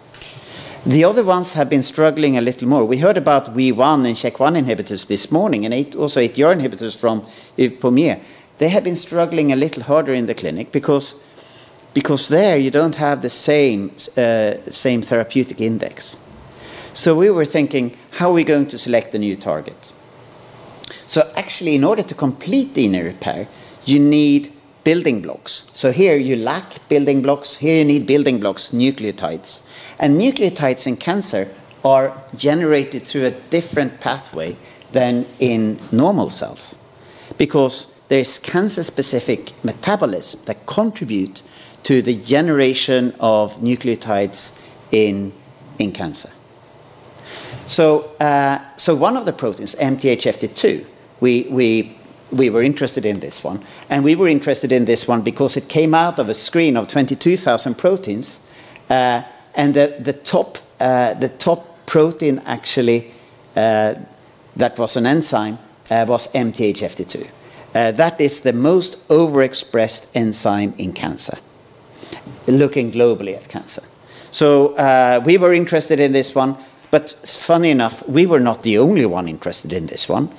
The 0.87 1.05
other 1.05 1.25
ones 1.25 1.55
have 1.55 1.71
been 1.71 1.83
struggling 1.83 2.37
a 2.37 2.43
little 2.43 2.69
more. 2.69 2.85
We 2.85 2.99
heard 2.99 3.17
about 3.17 3.55
WEE1 3.55 4.07
and 4.07 4.17
CHEK1 4.17 4.65
inhibitors 4.65 5.07
this 5.07 5.33
morning, 5.33 5.65
and 5.65 5.97
also 5.97 6.21
ATR 6.21 6.55
inhibitors 6.55 6.97
from 6.97 7.27
Yves 7.57 7.75
Pommier. 7.81 8.21
They 8.59 8.69
have 8.69 8.85
been 8.85 8.97
struggling 8.97 9.51
a 9.51 9.57
little 9.57 9.83
harder 9.83 10.13
in 10.13 10.27
the 10.27 10.35
clinic 10.35 10.71
because, 10.71 11.25
because 11.95 12.29
there 12.29 12.57
you 12.59 12.71
don't 12.71 12.97
have 12.97 13.23
the 13.23 13.31
same, 13.31 13.93
uh, 14.17 14.61
same 14.71 15.03
therapeutic 15.03 15.61
index. 15.61 16.25
So 16.93 17.17
we 17.17 17.31
were 17.31 17.47
thinking, 17.47 17.97
how 18.13 18.31
are 18.31 18.35
we 18.35 18.45
going 18.45 18.67
to 18.69 18.79
select 18.79 19.15
a 19.15 19.19
new 19.19 19.35
target? 19.35 19.93
So 21.07 21.33
actually, 21.37 21.75
in 21.75 21.83
order 21.83 22.03
to 22.03 22.15
complete 22.15 22.75
DNA 22.75 23.05
repair, 23.05 23.49
you 23.85 23.99
need 23.99 24.53
building 24.85 25.23
blocks. 25.23 25.71
So 25.75 25.93
here 25.93 26.17
you 26.17 26.37
lack 26.37 26.89
building 26.89 27.23
blocks, 27.23 27.57
here 27.57 27.79
you 27.79 27.85
need 27.85 28.07
building 28.07 28.39
blocks, 28.39 28.71
nucleotides. 28.71 29.67
And 29.99 30.21
nucleotides 30.21 30.87
in 30.87 30.97
cancer 30.97 31.49
are 31.85 32.25
generated 32.37 33.05
through 33.05 33.27
a 33.27 33.31
different 33.31 34.01
pathway 34.01 34.57
than 34.93 35.27
in 35.39 35.79
normal 35.91 36.31
cells 36.31 36.79
because 37.39 37.99
there 38.09 38.19
is 38.19 38.39
cancer-specific 38.39 39.65
metabolism 39.65 40.41
that 40.45 40.67
contribute 40.67 41.43
to 41.83 42.01
the 42.03 42.15
generation 42.15 43.15
of 43.21 43.57
nucleotides 43.57 44.61
in, 44.93 45.33
in 45.79 45.93
cancer. 45.93 46.31
So, 47.67 48.11
uh, 48.21 48.61
so 48.77 48.95
one 48.95 49.17
of 49.17 49.25
the 49.25 49.33
proteins, 49.33 49.75
MTHFR2, 49.75 50.87
we, 51.21 51.47
we 51.51 51.97
we 52.31 52.51
were 52.51 52.63
interested 52.63 53.05
in 53.05 53.21
this 53.21 53.45
one. 53.45 53.65
And 53.89 54.05
we 54.05 54.15
were 54.15 54.29
interested 54.29 54.73
in 54.73 54.85
this 54.85 55.07
one 55.09 55.23
because 55.23 55.57
it 55.57 55.69
came 55.69 55.95
out 55.95 56.19
of 56.19 56.29
a 56.29 56.35
screen 56.35 56.77
of 56.77 56.89
22,000 56.89 57.77
proteins 57.77 58.41
uh, 58.91 59.23
and 59.55 59.75
the, 59.75 59.97
the, 60.01 60.13
top, 60.13 60.59
uh, 60.81 61.15
the 61.15 61.29
top 61.29 61.87
protein 61.87 62.41
actually 62.47 63.13
uh, 63.57 63.95
that 64.57 64.79
was 64.79 64.97
an 64.97 65.07
enzyme 65.07 65.59
uh, 65.91 66.05
was 66.09 66.33
MTHFR2. 66.33 67.29
Uh, 67.75 67.91
that 67.93 68.21
is 68.21 68.41
the 68.41 68.53
most 68.53 69.07
overexpressed 69.09 70.11
enzyme 70.15 70.75
in 70.79 70.93
cancer, 70.93 71.39
looking 72.47 72.93
globally 72.93 73.37
at 73.37 73.49
cancer. 73.49 73.83
So 74.31 74.75
uh, 74.77 75.21
we 75.25 75.39
were 75.39 75.53
interested 75.53 75.99
in 75.99 76.13
this 76.13 76.35
one, 76.35 76.57
but 76.91 77.11
funny 77.11 77.71
enough, 77.71 78.09
we 78.09 78.27
were 78.27 78.39
not 78.39 78.63
the 78.63 78.79
only 78.79 79.07
one 79.07 79.29
interested 79.29 79.73
in 79.73 79.87
this 79.87 80.09
one 80.09 80.31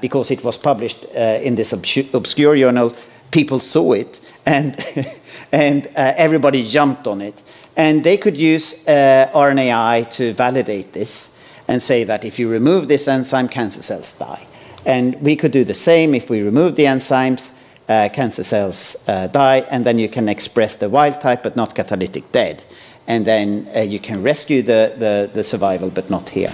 because 0.00 0.30
it 0.30 0.44
was 0.44 0.56
published 0.56 1.04
uh, 1.14 1.40
in 1.42 1.54
this 1.56 1.72
obscure 1.72 2.56
journal. 2.56 2.92
People 3.30 3.60
saw 3.60 3.92
it, 3.92 4.20
and 4.44 4.76
and 5.52 5.86
uh, 5.86 6.12
everybody 6.16 6.66
jumped 6.66 7.06
on 7.06 7.20
it. 7.20 7.42
And 7.76 8.02
they 8.02 8.16
could 8.16 8.36
use 8.36 8.86
uh, 8.88 9.30
RNAi 9.34 10.10
to 10.12 10.32
validate 10.32 10.92
this 10.92 11.38
and 11.68 11.82
say 11.82 12.04
that 12.04 12.24
if 12.24 12.38
you 12.38 12.48
remove 12.48 12.88
this 12.88 13.06
enzyme, 13.08 13.48
cancer 13.48 13.82
cells 13.82 14.12
die. 14.14 14.46
And 14.86 15.20
we 15.20 15.36
could 15.36 15.52
do 15.52 15.64
the 15.64 15.74
same 15.74 16.14
if 16.14 16.30
we 16.30 16.40
remove 16.40 16.76
the 16.76 16.84
enzymes, 16.84 17.52
uh, 17.88 18.08
cancer 18.12 18.44
cells 18.44 18.96
uh, 19.08 19.26
die, 19.26 19.66
and 19.70 19.84
then 19.84 19.98
you 19.98 20.08
can 20.08 20.28
express 20.28 20.76
the 20.76 20.88
wild 20.88 21.20
type 21.20 21.42
but 21.42 21.56
not 21.56 21.74
catalytic 21.74 22.32
dead. 22.32 22.64
And 23.06 23.24
then 23.24 23.68
uh, 23.74 23.80
you 23.80 23.98
can 23.98 24.22
rescue 24.22 24.62
the, 24.62 24.94
the, 24.96 25.30
the 25.32 25.44
survival 25.44 25.90
but 25.90 26.08
not 26.08 26.30
here. 26.30 26.48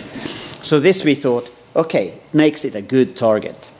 So, 0.62 0.80
this 0.80 1.04
we 1.04 1.14
thought, 1.14 1.50
okay, 1.74 2.14
makes 2.32 2.64
it 2.64 2.74
a 2.74 2.82
good 2.82 3.16
target. 3.16 3.70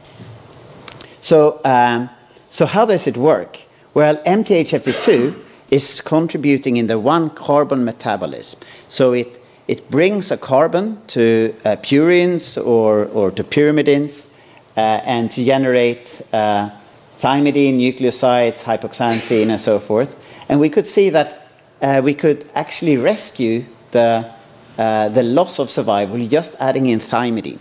So, 1.21 1.61
um, 1.65 2.11
so 2.51 2.67
how 2.67 2.85
does 2.85 3.07
it 3.07 3.17
work? 3.17 3.59
Well, 3.95 4.17
MTHFR2 4.25 5.35
is 5.71 6.01
contributing 6.01 6.77
in 6.77 6.87
the 6.87 6.99
one 6.99 7.31
carbon 7.31 7.85
metabolism. 7.85 8.61
So 8.89 9.13
it, 9.13 9.43
it 9.69 9.91
brings 9.91 10.31
a 10.31 10.37
carbon 10.37 11.01
to 11.09 11.55
uh, 11.65 11.77
purines 11.77 12.63
or, 12.63 13.07
or 13.07 13.31
to 13.31 13.45
pyrimidines 13.45 14.37
uh, 14.77 14.81
and 14.81 15.31
to 15.31 15.45
generate 15.45 16.21
uh, 16.33 16.71
thymidine, 17.19 17.79
nucleosides, 17.79 18.65
hypoxanthine, 18.65 19.49
and 19.49 19.61
so 19.61 19.79
forth. 19.79 20.17
And 20.49 20.61
we 20.61 20.69
could 20.69 20.87
see 20.87 21.09
that 21.11 21.49
uh, 21.81 22.01
we 22.03 22.15
could 22.15 22.49
actually 22.55 22.97
rescue 22.97 23.65
the, 23.93 24.31
uh, 24.77 25.09
the 25.11 25.23
loss 25.23 25.59
of 25.59 25.71
survival 25.71 26.19
just 26.27 26.57
adding 26.61 26.87
in 26.87 27.01
thymidine. 27.01 27.61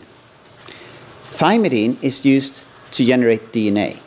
Thymidine 1.31 1.97
is 2.01 2.25
used 2.25 2.65
to 2.91 3.05
generate 3.05 3.51
DNA. 3.51 3.99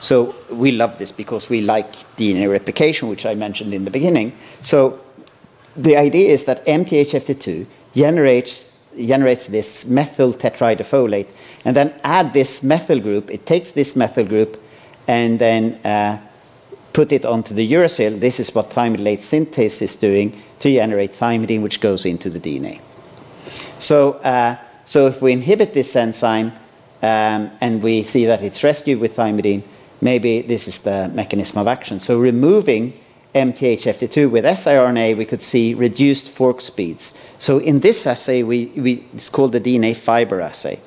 So 0.00 0.34
we 0.50 0.72
love 0.72 0.98
this 0.98 1.12
because 1.12 1.48
we 1.48 1.60
like 1.60 1.92
DNA 2.16 2.50
replication, 2.50 3.08
which 3.08 3.26
I 3.26 3.34
mentioned 3.34 3.72
in 3.72 3.84
the 3.84 3.90
beginning. 3.90 4.32
So 4.62 5.00
the 5.76 5.96
idea 5.96 6.30
is 6.30 6.44
that 6.44 6.64
MTHFR2 6.66 7.66
generates, 7.94 8.72
generates 8.96 9.46
this 9.46 9.86
methyl 9.86 10.32
tetrahydrofolate, 10.32 11.30
and 11.64 11.76
then 11.76 11.94
add 12.02 12.32
this 12.32 12.62
methyl 12.62 13.00
group. 13.00 13.30
It 13.30 13.46
takes 13.46 13.72
this 13.72 13.94
methyl 13.94 14.24
group 14.26 14.60
and 15.06 15.38
then 15.38 15.74
uh, 15.84 16.18
put 16.92 17.12
it 17.12 17.24
onto 17.24 17.54
the 17.54 17.72
uracil. 17.72 18.18
This 18.18 18.40
is 18.40 18.54
what 18.54 18.70
thymidylate 18.70 19.18
synthase 19.18 19.82
is 19.82 19.96
doing 19.96 20.40
to 20.60 20.72
generate 20.72 21.12
thymidine, 21.12 21.62
which 21.62 21.80
goes 21.80 22.06
into 22.06 22.30
the 22.30 22.40
DNA. 22.40 22.80
So, 23.78 24.12
uh, 24.14 24.56
so 24.86 25.06
if 25.06 25.20
we 25.20 25.32
inhibit 25.32 25.74
this 25.74 25.94
enzyme 25.94 26.52
um, 27.02 27.50
and 27.60 27.82
we 27.82 28.02
see 28.02 28.24
that 28.26 28.42
it's 28.42 28.64
rescued 28.64 29.00
with 29.00 29.16
thymidine, 29.16 29.64
maybe 30.00 30.40
this 30.40 30.66
is 30.66 30.78
the 30.82 31.10
mechanism 31.12 31.58
of 31.58 31.66
action. 31.66 32.00
So 32.00 32.18
removing 32.18 32.94
MTHFR2 33.34 34.30
with 34.30 34.44
siRNA, 34.46 35.16
we 35.16 35.26
could 35.26 35.42
see 35.42 35.74
reduced 35.74 36.30
fork 36.30 36.62
speeds. 36.62 37.18
So 37.36 37.58
in 37.58 37.80
this 37.80 38.06
assay, 38.06 38.42
we, 38.42 38.66
we, 38.76 39.04
it's 39.12 39.28
called 39.28 39.52
the 39.52 39.60
DNA 39.60 39.94
fiber 39.94 40.40
assay. 40.40 40.80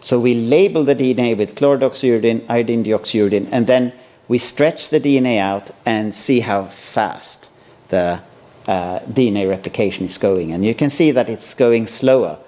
So 0.00 0.20
we 0.20 0.34
label 0.34 0.84
the 0.84 0.94
DNA 0.94 1.36
with 1.36 1.56
chlorodoxyuridine, 1.56 2.48
iodine 2.48 2.84
deoxyuridine, 2.84 3.48
and 3.50 3.66
then 3.66 3.92
we 4.28 4.38
stretch 4.38 4.90
the 4.90 5.00
DNA 5.00 5.38
out 5.38 5.70
and 5.84 6.14
see 6.14 6.40
how 6.40 6.64
fast 6.64 7.50
the 7.88 8.20
uh, 8.68 9.00
DNA 9.00 9.48
replication 9.48 10.06
is 10.06 10.18
going. 10.18 10.52
And 10.52 10.64
you 10.64 10.74
can 10.74 10.90
see 10.90 11.10
that 11.10 11.28
it's 11.28 11.54
going 11.54 11.86
slower, 11.86 12.38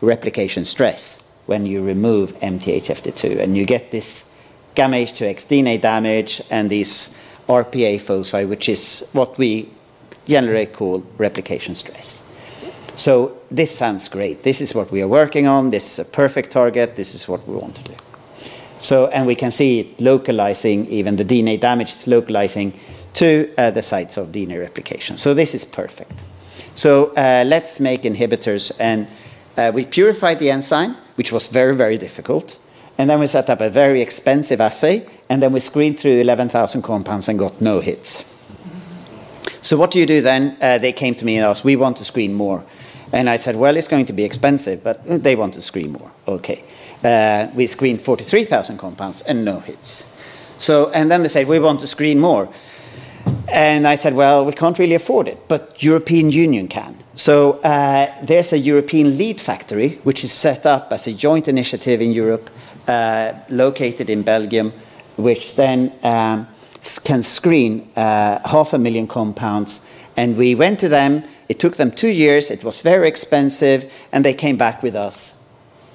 replication 0.00 0.64
stress, 0.64 1.24
when 1.46 1.66
you 1.66 1.82
remove 1.82 2.38
MTHFR2. 2.40 3.40
And 3.40 3.56
you 3.56 3.64
get 3.66 3.90
this 3.90 4.34
gamma 4.74 4.96
H2X 4.96 5.46
DNA 5.46 5.80
damage 5.80 6.42
and 6.50 6.70
these 6.70 7.16
RPA 7.48 8.00
foci, 8.00 8.44
which 8.44 8.68
is 8.68 9.10
what 9.12 9.36
we 9.38 9.68
generally 10.26 10.66
call 10.66 11.04
replication 11.18 11.74
stress. 11.74 12.30
So 12.96 13.36
this 13.50 13.76
sounds 13.76 14.08
great. 14.08 14.42
This 14.42 14.60
is 14.60 14.74
what 14.74 14.90
we 14.90 15.02
are 15.02 15.08
working 15.08 15.46
on. 15.46 15.70
This 15.70 15.98
is 15.98 16.06
a 16.06 16.10
perfect 16.10 16.52
target. 16.52 16.96
This 16.96 17.14
is 17.14 17.28
what 17.28 17.46
we 17.46 17.54
want 17.56 17.76
to 17.76 17.84
do. 17.84 17.94
So, 18.78 19.08
and 19.08 19.26
we 19.26 19.34
can 19.34 19.50
see 19.50 19.80
it 19.80 20.00
localizing, 20.00 20.86
even 20.86 21.16
the 21.16 21.24
DNA 21.24 21.60
damage 21.60 21.90
is 21.90 22.06
localizing 22.06 22.72
to 23.14 23.52
uh, 23.56 23.70
the 23.70 23.82
sites 23.82 24.16
of 24.16 24.28
DNA 24.28 24.60
replication. 24.60 25.16
So 25.16 25.34
this 25.34 25.54
is 25.54 25.64
perfect. 25.64 26.12
So 26.74 27.12
uh, 27.16 27.44
let's 27.46 27.78
make 27.80 28.02
inhibitors. 28.02 28.72
And 28.80 29.06
uh, 29.56 29.72
we 29.74 29.84
purified 29.86 30.38
the 30.38 30.50
enzyme, 30.50 30.96
which 31.16 31.32
was 31.32 31.48
very, 31.48 31.74
very 31.74 31.98
difficult. 31.98 32.58
And 32.98 33.10
then 33.10 33.20
we 33.20 33.26
set 33.26 33.50
up 33.50 33.60
a 33.60 33.70
very 33.70 34.00
expensive 34.00 34.60
assay, 34.60 35.06
and 35.28 35.42
then 35.42 35.52
we 35.52 35.60
screened 35.60 35.98
through 35.98 36.20
11,000 36.20 36.82
compounds 36.82 37.28
and 37.28 37.38
got 37.38 37.60
no 37.60 37.80
hits. 37.80 38.24
So 39.60 39.76
what 39.76 39.90
do 39.90 39.98
you 39.98 40.06
do 40.06 40.20
then? 40.20 40.56
Uh, 40.60 40.78
they 40.78 40.92
came 40.92 41.14
to 41.14 41.24
me 41.24 41.36
and 41.36 41.46
asked, 41.46 41.64
we 41.64 41.76
want 41.76 41.96
to 41.96 42.04
screen 42.04 42.34
more. 42.34 42.64
And 43.12 43.30
I 43.30 43.36
said, 43.36 43.56
well, 43.56 43.76
it's 43.76 43.88
going 43.88 44.06
to 44.06 44.12
be 44.12 44.24
expensive, 44.24 44.84
but 44.84 45.00
they 45.22 45.36
want 45.36 45.54
to 45.54 45.62
screen 45.62 45.92
more. 45.92 46.12
Okay. 46.28 46.64
Uh, 47.02 47.48
we 47.54 47.66
screened 47.66 48.00
43,000 48.00 48.78
compounds 48.78 49.22
and 49.22 49.44
no 49.44 49.60
hits. 49.60 50.10
So, 50.58 50.90
and 50.90 51.10
then 51.10 51.22
they 51.22 51.28
said, 51.28 51.46
we 51.46 51.58
want 51.58 51.80
to 51.80 51.86
screen 51.86 52.20
more. 52.20 52.48
And 53.52 53.86
I 53.86 53.94
said, 53.94 54.14
well, 54.14 54.44
we 54.44 54.52
can't 54.52 54.78
really 54.78 54.94
afford 54.94 55.28
it, 55.28 55.48
but 55.48 55.82
European 55.82 56.30
Union 56.30 56.68
can. 56.68 57.03
So 57.14 57.60
uh, 57.60 58.12
there's 58.22 58.52
a 58.52 58.58
European 58.58 59.16
lead 59.16 59.40
factory, 59.40 60.00
which 60.02 60.24
is 60.24 60.32
set 60.32 60.66
up 60.66 60.92
as 60.92 61.06
a 61.06 61.12
joint 61.12 61.46
initiative 61.46 62.00
in 62.00 62.10
Europe 62.10 62.50
uh, 62.88 63.34
located 63.50 64.10
in 64.10 64.22
Belgium, 64.22 64.72
which 65.16 65.54
then 65.54 65.92
um, 66.02 66.48
can 67.04 67.22
screen 67.22 67.88
uh, 67.96 68.40
half 68.48 68.72
a 68.72 68.78
million 68.78 69.06
compounds. 69.06 69.80
And 70.16 70.36
we 70.36 70.54
went 70.54 70.80
to 70.80 70.88
them. 70.88 71.22
It 71.48 71.60
took 71.60 71.76
them 71.76 71.92
two 71.92 72.08
years. 72.08 72.50
It 72.50 72.64
was 72.64 72.80
very 72.80 73.06
expensive, 73.06 73.92
and 74.12 74.24
they 74.24 74.34
came 74.34 74.56
back 74.56 74.82
with 74.82 74.96
us 74.96 75.40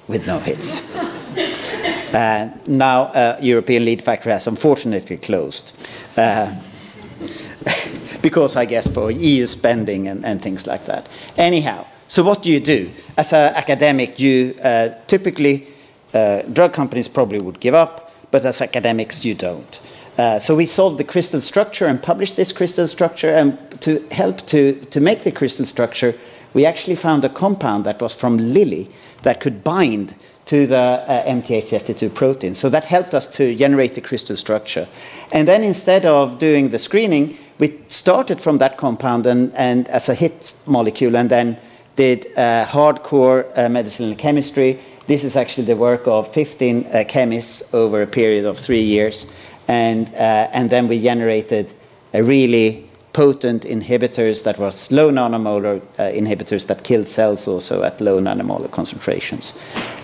with 0.08 0.26
no 0.26 0.38
hits. 0.38 0.80
uh, 2.14 2.50
now, 2.66 3.02
uh, 3.02 3.36
European 3.40 3.84
lead 3.84 4.00
factory 4.02 4.32
has 4.32 4.46
unfortunately 4.46 5.18
closed. 5.18 5.76
Because 8.22 8.56
I 8.56 8.64
guess 8.64 8.88
for 8.88 9.10
EU 9.10 9.46
spending 9.46 10.08
and, 10.08 10.24
and, 10.24 10.42
things 10.42 10.66
like 10.66 10.86
that. 10.86 11.08
Anyhow, 11.36 11.86
so 12.08 12.22
what 12.22 12.42
do 12.42 12.50
you 12.50 12.60
do? 12.60 12.90
As 13.16 13.32
an 13.32 13.54
academic, 13.54 14.18
you 14.18 14.54
uh, 14.62 14.90
typically 15.06 15.68
uh, 16.12 16.42
drug 16.42 16.72
companies 16.72 17.08
probably 17.08 17.38
would 17.38 17.60
give 17.60 17.74
up, 17.74 18.12
but 18.30 18.44
as 18.44 18.60
academics, 18.60 19.24
you 19.24 19.34
don't. 19.34 19.80
Uh, 20.18 20.38
so 20.38 20.54
we 20.54 20.66
solved 20.66 20.98
the 20.98 21.04
crystal 21.04 21.40
structure 21.40 21.86
and 21.86 22.02
published 22.02 22.36
this 22.36 22.52
crystal 22.52 22.86
structure. 22.86 23.30
And 23.30 23.58
to 23.80 24.00
help 24.10 24.46
to, 24.48 24.74
to 24.90 25.00
make 25.00 25.22
the 25.22 25.32
crystal 25.32 25.64
structure, 25.64 26.14
we 26.52 26.66
actually 26.66 26.96
found 26.96 27.24
a 27.24 27.28
compound 27.28 27.84
that 27.84 28.02
was 28.02 28.14
from 28.14 28.36
Lilly 28.36 28.90
that 29.22 29.40
could 29.40 29.62
bind 29.62 30.14
to 30.50 30.66
the 30.66 30.76
uh, 30.76 31.24
MTHFR2 31.24 32.14
protein. 32.14 32.54
So 32.54 32.68
that 32.68 32.84
helped 32.84 33.14
us 33.14 33.26
to 33.36 33.54
generate 33.54 33.94
the 33.94 34.00
crystal 34.00 34.36
structure. 34.36 34.86
And 35.32 35.48
then 35.48 35.62
instead 35.62 36.04
of 36.06 36.38
doing 36.38 36.70
the 36.70 36.78
screening, 36.78 37.36
we 37.58 37.78
started 37.88 38.40
from 38.40 38.58
that 38.58 38.76
compound 38.76 39.26
and, 39.26 39.54
and 39.54 39.88
as 39.88 40.08
a 40.08 40.14
hit 40.14 40.52
molecule 40.66 41.16
and 41.16 41.30
then 41.30 41.56
did 41.96 42.26
uh, 42.36 42.66
hardcore 42.66 43.46
uh, 43.56 43.68
medicinal 43.68 44.14
chemistry 44.14 44.78
this 45.10 45.24
is 45.24 45.36
actually 45.36 45.64
the 45.64 45.76
work 45.76 46.06
of 46.06 46.32
15 46.32 46.86
uh, 46.86 47.04
chemists 47.08 47.74
over 47.74 48.00
a 48.02 48.06
period 48.06 48.44
of 48.44 48.56
three 48.56 48.82
years. 48.82 49.34
And, 49.66 50.08
uh, 50.14 50.48
and 50.52 50.70
then 50.70 50.86
we 50.86 51.02
generated 51.02 51.74
a 52.14 52.22
really 52.22 52.89
potent 53.12 53.64
inhibitors 53.64 54.44
that 54.44 54.58
were 54.58 54.72
low 54.90 55.10
nanomolar 55.10 55.80
uh, 55.98 56.02
inhibitors 56.02 56.66
that 56.66 56.84
killed 56.84 57.08
cells 57.08 57.48
also 57.48 57.82
at 57.82 58.00
low 58.00 58.20
nanomolar 58.20 58.70
concentrations. 58.70 59.58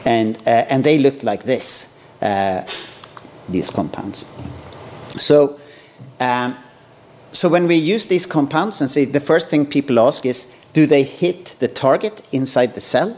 And, 0.05 0.37
uh, 0.47 0.67
and 0.71 0.85
they 0.85 0.99
looked 0.99 1.23
like 1.23 1.45
this, 1.45 1.99
uh, 2.23 2.63
these 3.49 3.71
compounds. 3.71 4.25
So, 5.19 5.59
um, 6.21 6.57
so 7.33 7.49
when 7.49 7.67
we 7.67 7.77
use 7.77 8.07
these 8.07 8.27
compounds 8.27 8.81
and 8.81 8.91
say 8.91 9.05
the 9.05 9.21
first 9.21 9.49
thing 9.49 9.67
people 9.67 10.01
ask 10.01 10.27
is, 10.27 10.53
do 10.73 10.87
they 10.87 11.03
hit 11.05 11.57
the 11.59 11.69
target 11.69 12.23
inside 12.33 12.75
the 12.75 12.81
cell? 12.81 13.17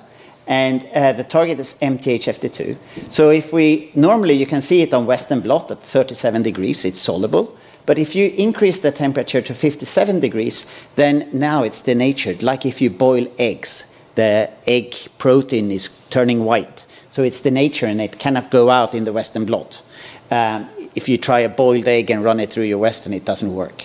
and 0.49 0.89
uh, 0.95 1.13
the 1.13 1.25
target 1.25 1.61
is 1.61 1.79
MTHFR2. 1.83 2.77
So 3.11 3.29
if 3.31 3.53
we 3.53 3.91
normally 3.95 4.33
you 4.33 4.47
can 4.47 4.63
see 4.63 4.81
it 4.81 4.95
on 4.95 5.05
Western 5.05 5.41
blot 5.41 5.71
at 5.71 5.83
37 5.83 6.43
degrees, 6.43 6.87
it's 6.87 7.01
soluble. 7.01 7.55
But 7.89 7.99
if 7.99 8.15
you 8.15 8.35
increase 8.37 8.81
the 8.81 8.93
temperature 8.93 9.41
to 9.41 9.55
57 9.55 10.21
degrees, 10.21 10.71
then 10.97 11.27
now 11.33 11.63
it's 11.63 11.81
denatured, 11.81 12.43
like 12.43 12.67
if 12.67 12.83
you 12.83 12.91
boil 12.91 13.27
eggs. 13.39 13.91
The 14.15 14.51
egg 14.67 14.95
protein 15.17 15.71
is 15.71 15.89
turning 16.11 16.45
white. 16.45 16.85
So 17.09 17.23
it's 17.23 17.41
denatured 17.41 17.89
and 17.89 18.03
it 18.03 18.19
cannot 18.19 18.51
go 18.51 18.69
out 18.69 18.95
in 18.95 19.05
the 19.05 19.13
Western 19.15 19.47
blot. 19.47 19.83
Um, 20.31 20.69
if 20.95 21.09
you 21.09 21.17
try 21.17 21.41
a 21.41 21.49
boiled 21.49 21.89
egg 21.89 22.11
and 22.11 22.23
run 22.23 22.41
it 22.41 22.51
through 22.51 22.65
your 22.65 22.77
Western, 22.77 23.15
it 23.15 23.25
doesn't 23.25 23.55
work. 23.55 23.85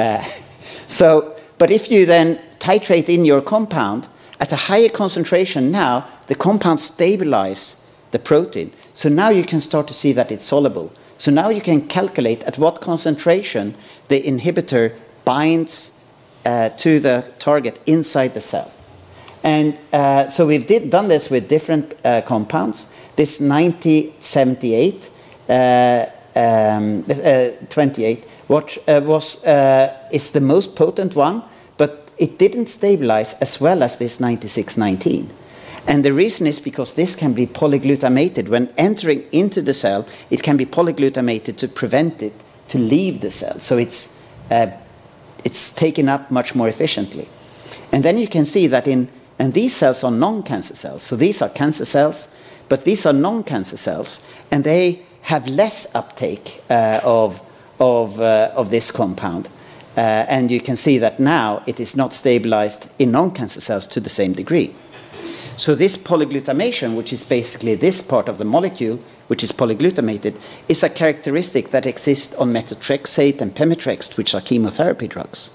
Uh, 0.00 0.24
so, 0.88 1.36
but 1.58 1.70
if 1.70 1.92
you 1.92 2.06
then 2.06 2.40
titrate 2.58 3.08
in 3.08 3.24
your 3.24 3.40
compound 3.40 4.08
at 4.40 4.50
a 4.50 4.56
higher 4.56 4.88
concentration 4.88 5.70
now, 5.70 6.08
the 6.26 6.34
compound 6.34 6.80
stabilizes 6.80 7.80
the 8.10 8.18
protein. 8.18 8.72
So 8.94 9.08
now 9.08 9.28
you 9.28 9.44
can 9.44 9.60
start 9.60 9.86
to 9.86 9.94
see 9.94 10.10
that 10.14 10.32
it's 10.32 10.44
soluble. 10.44 10.92
So 11.18 11.32
now 11.32 11.48
you 11.48 11.60
can 11.60 11.86
calculate 11.88 12.44
at 12.44 12.58
what 12.58 12.80
concentration 12.80 13.74
the 14.06 14.22
inhibitor 14.22 14.94
binds 15.24 16.02
uh, 16.46 16.70
to 16.70 17.00
the 17.00 17.24
target 17.38 17.80
inside 17.86 18.34
the 18.34 18.40
cell. 18.40 18.72
And 19.42 19.78
uh, 19.92 20.28
so 20.28 20.46
we've 20.46 20.66
did, 20.66 20.90
done 20.90 21.08
this 21.08 21.28
with 21.30 21.48
different 21.48 21.94
uh, 22.04 22.22
compounds. 22.22 22.86
This 23.16 23.40
9078 23.40 25.10
uh, 25.48 26.06
um, 26.36 27.04
uh, 27.10 27.50
28 27.68 28.24
what, 28.46 28.78
uh, 28.86 29.00
was, 29.04 29.44
is 30.12 30.30
the 30.30 30.40
most 30.40 30.76
potent 30.76 31.16
one, 31.16 31.42
but 31.76 32.10
it 32.16 32.38
didn't 32.38 32.68
stabilize 32.68 33.34
as 33.34 33.60
well 33.60 33.82
as 33.82 33.98
this 33.98 34.20
9619. 34.20 35.30
And 35.88 36.04
the 36.04 36.12
reason 36.12 36.46
is 36.46 36.60
because 36.60 36.94
this 36.94 37.16
can 37.16 37.32
be 37.32 37.46
polyglutamated. 37.46 38.48
When 38.48 38.68
entering 38.76 39.24
into 39.32 39.62
the 39.62 39.72
cell, 39.72 40.06
it 40.28 40.42
can 40.42 40.58
be 40.58 40.66
polyglutamated 40.66 41.56
to 41.56 41.66
prevent 41.66 42.22
it 42.22 42.34
to 42.68 42.78
leave 42.78 43.22
the 43.22 43.30
cell. 43.30 43.58
So 43.58 43.78
it's, 43.78 44.28
uh, 44.50 44.70
it's 45.44 45.72
taken 45.74 46.10
up 46.10 46.30
much 46.30 46.54
more 46.54 46.68
efficiently. 46.68 47.26
And 47.90 48.04
then 48.04 48.18
you 48.18 48.28
can 48.28 48.44
see 48.44 48.66
that 48.66 48.86
in, 48.86 49.08
and 49.38 49.54
these 49.54 49.74
cells 49.74 50.04
are 50.04 50.10
non-cancer 50.10 50.76
cells. 50.76 51.02
So 51.02 51.16
these 51.16 51.40
are 51.40 51.48
cancer 51.48 51.86
cells, 51.86 52.36
but 52.68 52.84
these 52.84 53.06
are 53.06 53.14
non-cancer 53.14 53.78
cells, 53.78 54.28
and 54.50 54.64
they 54.64 55.00
have 55.22 55.48
less 55.48 55.94
uptake 55.94 56.62
uh, 56.68 57.00
of, 57.02 57.40
of, 57.80 58.20
uh, 58.20 58.52
of 58.54 58.68
this 58.68 58.90
compound. 58.90 59.48
Uh, 59.96 60.00
and 60.00 60.50
you 60.50 60.60
can 60.60 60.76
see 60.76 60.98
that 60.98 61.18
now 61.18 61.62
it 61.66 61.80
is 61.80 61.96
not 61.96 62.12
stabilized 62.12 62.90
in 62.98 63.10
non-cancer 63.10 63.62
cells 63.62 63.86
to 63.86 64.00
the 64.00 64.10
same 64.10 64.34
degree. 64.34 64.74
So 65.58 65.74
this 65.74 65.96
polyglutamation, 65.96 66.94
which 66.94 67.12
is 67.12 67.24
basically 67.24 67.74
this 67.74 68.00
part 68.00 68.28
of 68.28 68.38
the 68.38 68.44
molecule, 68.44 69.00
which 69.26 69.42
is 69.42 69.50
polyglutamated, 69.50 70.40
is 70.68 70.84
a 70.84 70.88
characteristic 70.88 71.70
that 71.70 71.84
exists 71.84 72.32
on 72.36 72.52
methotrexate 72.52 73.40
and 73.40 73.52
pemetrexed, 73.52 74.16
which 74.16 74.36
are 74.36 74.40
chemotherapy 74.40 75.08
drugs. 75.08 75.50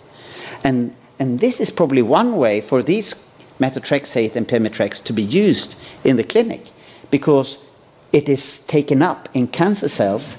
And, 0.61 0.93
and 1.19 1.39
this 1.39 1.61
is 1.61 1.69
probably 1.69 2.01
one 2.01 2.35
way 2.35 2.59
for 2.59 2.83
these 2.83 3.13
methotrexate 3.61 4.35
and 4.35 4.45
pemetrexed 4.45 5.05
to 5.05 5.13
be 5.13 5.23
used 5.23 5.79
in 6.03 6.17
the 6.17 6.25
clinic, 6.25 6.71
because 7.09 7.65
it 8.11 8.27
is 8.27 8.59
taken 8.65 9.01
up 9.01 9.29
in 9.33 9.47
cancer 9.47 9.87
cells 9.87 10.37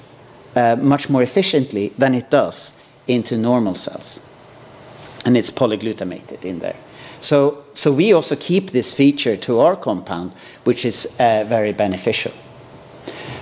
uh, 0.55 0.75
much 0.75 1.09
more 1.09 1.23
efficiently 1.23 1.91
than 1.97 2.13
it 2.13 2.29
does 2.29 2.79
into 3.07 3.35
normal 3.35 3.73
cells. 3.73 4.19
And 5.25 5.35
it's 5.35 5.49
polyglutamated 5.49 6.45
in 6.45 6.59
there. 6.59 6.75
So, 7.25 7.63
so 7.73 7.91
we 7.91 8.13
also 8.13 8.35
keep 8.35 8.69
this 8.69 8.93
feature 8.93 9.35
to 9.37 9.59
our 9.59 9.75
compound, 9.75 10.31
which 10.63 10.85
is 10.85 11.15
uh, 11.19 11.43
very 11.47 11.73
beneficial. 11.73 12.31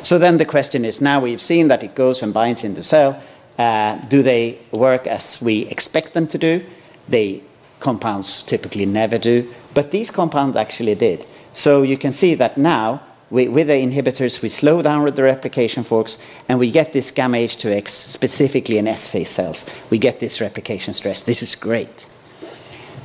So 0.02 0.18
then 0.18 0.38
the 0.38 0.46
question 0.46 0.86
is, 0.86 1.02
now 1.02 1.20
we've 1.20 1.42
seen 1.42 1.68
that 1.68 1.84
it 1.84 1.94
goes 1.94 2.24
and 2.24 2.34
binds 2.34 2.64
in 2.64 2.76
the 2.76 2.84
cell, 2.84 3.22
uh, 3.60 3.98
do 4.08 4.24
they 4.24 4.58
work 4.72 5.06
as 5.06 5.42
we 5.42 5.66
expect 5.68 6.14
them 6.14 6.28
to 6.28 6.38
do? 6.38 6.66
They 7.10 7.44
compounds 7.82 8.42
typically 8.44 8.86
never 8.86 9.18
do, 9.18 9.54
but 9.74 9.92
these 9.92 10.12
compounds 10.12 10.56
actually 10.56 10.96
did. 10.96 11.26
So 11.52 11.82
you 11.82 11.98
can 11.98 12.14
see 12.14 12.36
that 12.36 12.58
now, 12.58 13.02
we, 13.30 13.50
with 13.50 13.68
the 13.68 13.74
inhibitors, 13.74 14.42
we 14.42 14.48
slow 14.48 14.82
down 14.82 15.14
the 15.14 15.24
replication 15.24 15.84
forks, 15.84 16.18
and 16.48 16.58
we 16.58 16.72
get 16.72 16.94
this 16.94 17.12
gamma 17.12 17.38
H2X 17.38 17.90
specifically 17.90 18.78
in 18.78 18.88
S 18.88 19.08
phase 19.08 19.30
cells. 19.30 19.70
We 19.90 19.98
get 19.98 20.22
this 20.22 20.40
replication 20.40 20.94
stress. 20.94 21.24
This 21.24 21.44
is 21.44 21.56
great. 21.56 22.08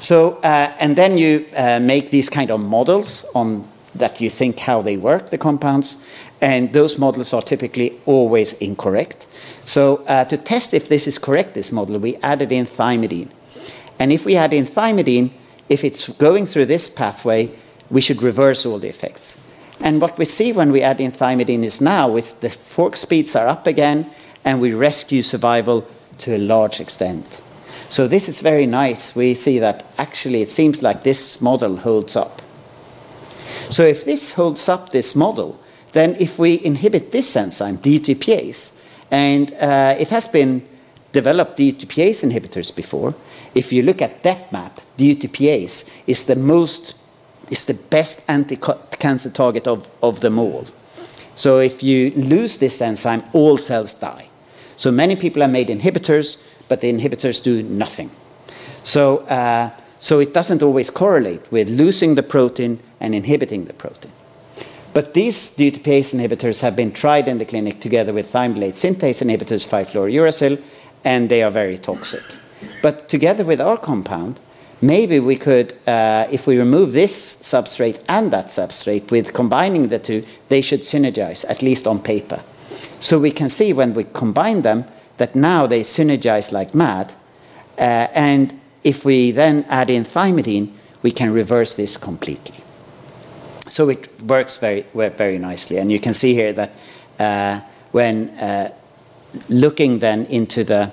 So, 0.01 0.35
uh, 0.43 0.73
and 0.79 0.97
then 0.97 1.19
you 1.19 1.47
uh, 1.57 1.81
make 1.81 2.11
these 2.11 2.31
kind 2.31 2.51
of 2.51 2.61
models 2.61 3.27
on 3.35 3.67
that 3.95 4.21
you 4.21 4.31
think 4.31 4.61
how 4.61 4.83
they 4.83 4.97
work, 4.97 5.31
the 5.31 5.39
compounds, 5.39 5.97
and 6.41 6.73
those 6.73 6.99
models 6.99 7.33
are 7.33 7.43
typically 7.43 7.99
always 8.07 8.53
incorrect. 8.55 9.27
So, 9.65 10.05
uh, 10.07 10.25
to 10.27 10.37
test 10.37 10.73
if 10.73 10.89
this 10.89 11.07
is 11.07 11.19
correct, 11.19 11.55
this 11.55 11.73
model, 11.73 11.99
we 11.99 12.17
added 12.17 12.53
in 12.53 12.67
thymidine. 12.67 13.29
And 13.99 14.13
if 14.13 14.25
we 14.25 14.37
add 14.37 14.55
in 14.55 14.67
thymidine, 14.67 15.31
if 15.69 15.85
it's 15.85 16.09
going 16.09 16.47
through 16.47 16.67
this 16.67 16.89
pathway, 16.89 17.51
we 17.91 18.01
should 18.01 18.23
reverse 18.23 18.65
all 18.65 18.79
the 18.79 18.89
effects. 18.89 19.39
And 19.81 20.01
what 20.01 20.19
we 20.19 20.25
see 20.25 20.53
when 20.53 20.73
we 20.73 20.83
add 20.83 21.01
in 21.01 21.13
thymidine 21.13 21.65
is 21.65 21.81
now 21.81 22.17
is 22.17 22.33
the 22.33 22.51
fork 22.51 22.97
speeds 22.97 23.35
are 23.35 23.49
up 23.49 23.67
again, 23.67 24.11
and 24.45 24.61
we 24.61 24.73
rescue 24.73 25.23
survival 25.23 25.87
to 26.19 26.37
a 26.37 26.39
large 26.39 26.81
extent. 26.81 27.41
So 27.89 28.07
this 28.07 28.29
is 28.29 28.41
very 28.41 28.67
nice. 28.67 29.17
We 29.17 29.35
see 29.35 29.59
that 29.61 29.85
actually 29.97 30.43
it 30.43 30.51
seems 30.51 30.83
like 30.83 31.05
this 31.05 31.41
model 31.41 31.77
holds 31.77 32.17
up. 32.17 32.43
So 33.71 33.83
if 33.85 34.05
this 34.05 34.33
holds 34.33 34.69
up 34.69 34.91
this 34.91 35.15
model, 35.15 35.59
then 35.93 36.15
if 36.21 36.39
we 36.39 36.63
inhibit 36.63 37.13
this 37.13 37.35
enzyme, 37.35 37.79
DTPase, 37.79 38.79
and 39.11 39.53
uh, 39.55 39.97
it 39.99 40.11
has 40.11 40.29
been 40.29 40.67
developed 41.13 41.59
DTPase 41.59 42.23
inhibitors 42.25 42.75
before. 42.75 43.15
If 43.55 43.73
you 43.73 43.83
look 43.83 44.03
at 44.03 44.23
DepMap, 44.23 44.79
DTPase 44.99 46.03
is 46.07 46.25
the 46.25 46.37
most, 46.37 46.95
is 47.51 47.65
the 47.65 47.75
best 47.75 48.29
anti-cancer 48.29 49.31
target 49.31 49.67
of, 49.67 49.91
of 50.03 50.21
them 50.21 50.39
all. 50.39 50.67
So 51.35 51.59
if 51.59 51.83
you 51.83 52.11
lose 52.11 52.59
this 52.59 52.83
enzyme, 52.83 53.23
all 53.33 53.57
cells 53.57 53.95
die. 53.95 54.29
So 54.77 54.91
many 54.91 55.17
people 55.17 55.43
have 55.43 55.51
made 55.51 55.69
inhibitors 55.69 56.43
but 56.69 56.81
the 56.81 56.93
inhibitors 56.93 57.43
do 57.43 57.63
nothing. 57.63 58.11
So, 58.85 59.19
uh, 59.27 59.71
so 59.99 60.21
it 60.21 60.33
doesn't 60.33 60.63
always 60.63 60.91
correlate 60.91 61.51
with 61.51 61.69
losing 61.69 62.15
the 62.15 62.23
protein 62.23 62.81
and 63.01 63.15
inhibiting 63.15 63.65
the 63.65 63.73
protein. 63.73 64.13
But 64.95 65.15
these 65.15 65.57
DTPase 65.57 66.15
inhibitors 66.15 66.63
have 66.63 66.75
been 66.75 66.93
tried 66.93 67.29
in 67.29 67.39
the 67.39 67.45
clinic 67.45 67.81
together 67.81 68.13
with 68.13 68.27
thymidylate 68.33 68.75
synthase 68.75 69.23
inhibitors, 69.23 69.67
5-fluorouracil, 69.67 70.63
and 71.05 71.29
they 71.29 71.43
are 71.43 71.51
very 71.51 71.79
toxic. 71.79 72.23
But 72.83 73.09
together 73.09 73.45
with 73.45 73.61
our 73.61 73.77
compound, 73.77 74.41
maybe 74.81 75.21
we 75.21 75.37
could, 75.37 75.75
uh, 75.87 76.27
if 76.31 76.47
we 76.47 76.59
remove 76.59 76.93
this 76.93 77.37
substrate 77.37 78.03
and 78.09 78.31
that 78.33 78.47
substrate, 78.47 79.11
with 79.11 79.35
combining 79.35 79.89
the 79.89 79.99
two, 79.99 80.25
they 80.49 80.61
should 80.61 80.81
synergize, 80.81 81.45
at 81.49 81.63
least 81.63 81.87
on 81.87 82.01
paper. 82.01 82.43
So 83.01 83.19
we 83.19 83.31
can 83.31 83.49
see 83.49 83.73
when 83.73 83.95
we 83.95 84.05
combine 84.05 84.63
them, 84.63 84.85
that 85.19 85.35
now 85.35 85.67
they 85.67 85.83
synergize 85.83 86.51
like 86.51 86.75
mad. 86.75 87.15
Uh, 87.79 88.09
and 88.15 88.59
if 88.83 89.05
we 89.05 89.31
then 89.31 89.65
add 89.69 89.91
in 89.91 90.05
thymidine, 90.05 90.73
we 91.03 91.11
can 91.13 91.33
reverse 91.33 91.75
this 91.75 91.97
completely. 91.97 92.57
So 93.69 93.89
it 93.89 94.09
works 94.23 94.59
very, 94.59 94.87
very 94.95 95.39
nicely. 95.39 95.77
And 95.79 95.93
you 95.93 96.01
can 96.01 96.15
see 96.15 96.35
here 96.35 96.53
that 96.55 96.73
uh, 97.19 97.61
when 97.93 98.31
uh, 98.31 98.73
looking 99.49 99.99
then 99.99 100.27
into 100.27 100.65
the 100.65 100.93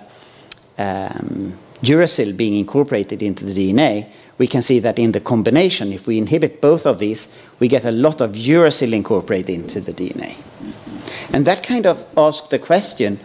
um, 0.78 1.58
uracil 1.82 2.36
being 2.36 2.56
incorporated 2.56 3.24
into 3.24 3.46
the 3.46 3.54
DNA, 3.54 4.10
we 4.38 4.48
can 4.48 4.62
see 4.62 4.80
that 4.80 5.00
in 5.00 5.14
the 5.14 5.20
combination, 5.20 5.94
if 5.94 6.08
we 6.08 6.18
inhibit 6.18 6.60
both 6.60 6.86
of 6.86 7.00
these, 7.00 7.34
we 7.60 7.68
get 7.68 7.86
a 7.86 7.92
lot 7.92 8.20
of 8.20 8.32
uracil 8.32 8.92
incorporated 8.92 9.56
into 9.56 9.80
the 9.80 9.94
DNA. 9.94 10.36
And 11.34 11.46
that 11.46 11.64
kind 11.64 11.86
of 11.86 12.06
asks 12.18 12.50
the 12.50 12.60
question 12.60 13.20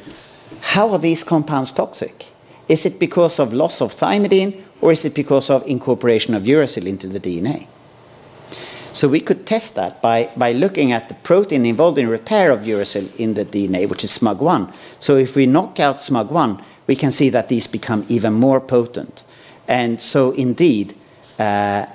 how 0.61 0.91
are 0.93 0.99
these 0.99 1.25
compounds 1.25 1.73
toxic? 1.73 2.27
Is 2.69 2.87
it 2.87 2.99
because 2.99 3.39
of 3.39 3.53
loss 3.53 3.81
of 3.81 3.93
thymidine 3.93 4.63
or 4.81 4.93
is 4.93 5.05
it 5.05 5.15
because 5.15 5.51
of 5.51 5.67
incorporation 5.67 6.35
of 6.35 6.45
uracil 6.45 6.87
into 6.87 7.09
the 7.09 7.21
DNA? 7.21 7.67
So 8.93 9.09
we 9.09 9.21
could 9.21 9.47
test 9.47 9.77
that 9.77 10.03
by, 10.03 10.31
by 10.37 10.53
looking 10.53 10.91
at 10.93 11.09
the 11.09 11.15
protein 11.15 11.65
involved 11.65 11.99
in 11.99 12.09
repair 12.09 12.51
of 12.51 12.61
uracil 12.61 13.15
in 13.17 13.35
the 13.35 13.45
DNA, 13.45 13.89
which 13.89 14.03
is 14.03 14.11
SMUG1. 14.19 14.75
So 14.99 15.17
if 15.17 15.37
we 15.37 15.47
knock 15.47 15.79
out 15.79 15.99
SMUG1, 15.99 16.63
we 16.87 16.97
can 16.97 17.13
see 17.13 17.31
that 17.31 17.49
these 17.49 17.67
become 17.67 18.05
even 18.09 18.35
more 18.35 18.61
potent. 18.61 19.23
And 19.69 20.01
so 20.01 20.33
indeed, 20.33 20.97
uh, 21.39 21.87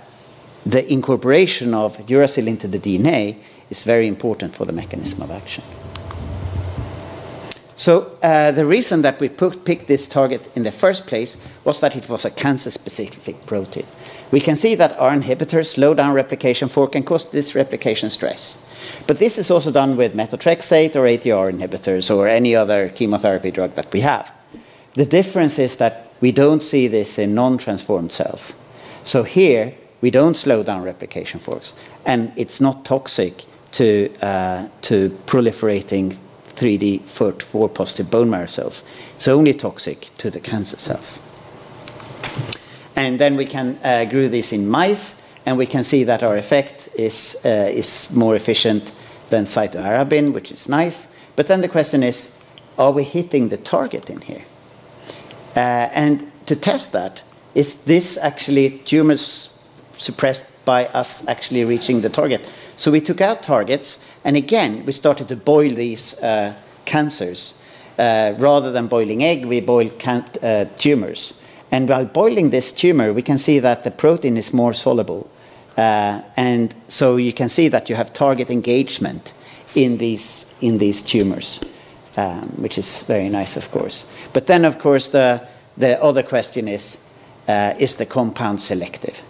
the 0.66 0.92
incorporation 0.92 1.74
of 1.74 1.98
uracil 2.08 2.48
into 2.48 2.68
the 2.68 2.80
DNA 2.80 3.38
is 3.70 3.84
very 3.84 4.08
important 4.08 4.54
for 4.56 4.66
the 4.66 4.74
mechanism 4.74 5.22
of 5.22 5.32
action. 5.32 5.64
So 7.76 8.18
uh, 8.24 8.52
the 8.52 8.66
reason 8.66 9.02
that 9.02 9.20
we 9.20 9.28
picked 9.30 9.88
this 9.88 10.08
target 10.08 10.50
in 10.56 10.64
the 10.64 10.72
first 10.72 11.08
place 11.08 11.38
was 11.66 11.82
that 11.82 11.96
it 11.96 12.08
was 12.08 12.24
a 12.24 12.32
cancer-specific 12.32 13.46
protein. 13.46 13.86
We 14.32 14.40
can 14.40 14.56
see 14.56 14.76
that 14.76 14.98
our 14.98 15.12
inhibitors 15.12 15.68
slow 15.68 15.94
down 15.94 16.14
replication 16.14 16.70
fork 16.70 16.96
and 16.96 17.06
cause 17.06 17.30
this 17.32 17.54
replication 17.54 18.10
stress. 18.10 18.66
But 19.08 19.18
this 19.18 19.38
is 19.38 19.52
also 19.52 19.72
done 19.72 19.98
with 19.98 20.16
methotrexate 20.16 20.96
or 20.96 21.04
ATR 21.04 21.52
inhibitors 21.52 22.16
or 22.16 22.28
any 22.28 22.56
other 22.56 22.90
chemotherapy 22.90 23.52
drug 23.52 23.76
that 23.76 23.92
we 23.94 24.02
have. 24.02 24.32
The 24.94 25.06
difference 25.06 25.60
is 25.60 25.76
that 25.78 26.14
we 26.22 26.32
don't 26.32 26.64
see 26.64 26.88
this 26.88 27.20
in 27.20 27.36
non-transformed 27.36 28.12
cells. 28.12 28.54
So 29.04 29.24
here, 29.24 29.76
we 30.02 30.12
don't 30.12 30.38
slow 30.38 30.64
down 30.64 30.84
replication 30.84 31.40
forks, 31.40 31.74
and 32.06 32.32
it's 32.36 32.62
not 32.62 32.86
toxic 32.86 33.44
to, 33.74 34.14
uh, 34.22 34.70
to 34.84 35.10
proliferating 35.26 36.18
3D 36.56 37.02
4 37.02 37.70
positive 37.70 38.10
bone 38.10 38.30
marrow 38.30 38.46
cells. 38.46 38.84
It's 39.16 39.28
only 39.28 39.54
toxic 39.54 40.10
to 40.18 40.30
the 40.30 40.40
cancer 40.40 40.78
cells. 40.78 41.20
And 42.96 43.20
then 43.20 43.36
we 43.36 43.46
can 43.46 43.78
uh, 43.84 44.06
grow 44.06 44.28
this 44.28 44.54
in 44.54 44.70
mice, 44.70 45.22
and 45.46 45.58
we 45.58 45.66
can 45.66 45.84
see 45.84 46.04
that 46.06 46.24
our 46.24 46.38
effect 46.38 46.90
is, 46.96 47.42
uh, 47.46 47.70
is 47.72 48.12
more 48.16 48.36
efficient 48.36 48.92
than 49.30 49.46
cytarabine, 49.46 50.34
which 50.34 50.52
is 50.52 50.70
nice. 50.70 51.08
But 51.36 51.48
then 51.48 51.62
the 51.62 51.68
question 51.68 52.04
is, 52.04 52.42
are 52.78 52.92
we 52.92 53.04
hitting 53.04 53.50
the 53.50 53.58
target 53.58 54.10
in 54.10 54.22
here? 54.22 54.44
Uh, 55.56 55.90
and 55.94 56.32
to 56.46 56.56
test 56.56 56.94
that, 56.94 57.24
is 57.54 57.84
this 57.84 58.18
actually 58.18 58.80
tumors 58.80 59.64
suppressed 59.94 60.66
by 60.66 60.88
us 60.88 61.28
actually 61.28 61.64
reaching 61.64 62.02
the 62.02 62.10
target? 62.10 62.50
So 62.78 62.92
we 62.92 63.02
took 63.02 63.22
out 63.22 63.42
targets, 63.42 64.06
and 64.24 64.36
again, 64.36 64.86
we 64.86 64.92
started 64.92 65.28
to 65.30 65.36
boil 65.36 65.70
these 65.70 66.20
uh, 66.20 66.54
cancers. 66.86 67.60
Uh, 67.98 68.34
rather 68.38 68.72
than 68.72 68.88
boiling 68.88 69.24
egg, 69.24 69.46
we 69.46 69.62
boiled 69.62 69.94
uh, 70.44 70.66
tumors. 70.78 71.42
And 71.72 71.90
while 71.90 72.06
boiling 72.06 72.50
this 72.50 72.72
tumor, 72.72 73.14
we 73.14 73.22
can 73.22 73.38
see 73.38 73.60
that 73.60 73.84
the 73.84 73.92
protein 73.92 74.38
is 74.38 74.54
more 74.54 74.74
soluble. 74.74 75.30
Uh, 75.78 76.22
and 76.38 76.74
so 76.88 77.18
you 77.18 77.34
can 77.34 77.50
see 77.50 77.68
that 77.70 77.90
you 77.90 77.96
have 77.96 78.14
target 78.14 78.50
engagement 78.50 79.34
in 79.76 79.98
these, 79.98 80.54
in 80.62 80.78
these 80.78 81.02
tumors, 81.02 81.60
um, 82.18 82.50
which 82.62 82.78
is 82.78 83.04
very 83.04 83.30
nice, 83.30 83.58
of 83.58 83.70
course. 83.72 84.06
But 84.34 84.48
then, 84.48 84.66
of 84.66 84.80
course, 84.80 85.10
the, 85.10 85.46
the 85.78 86.02
other 86.02 86.24
question 86.24 86.68
is, 86.68 87.06
uh, 87.48 87.74
is 87.78 87.96
the 87.96 88.06
compound 88.06 88.62
selective? 88.62 89.22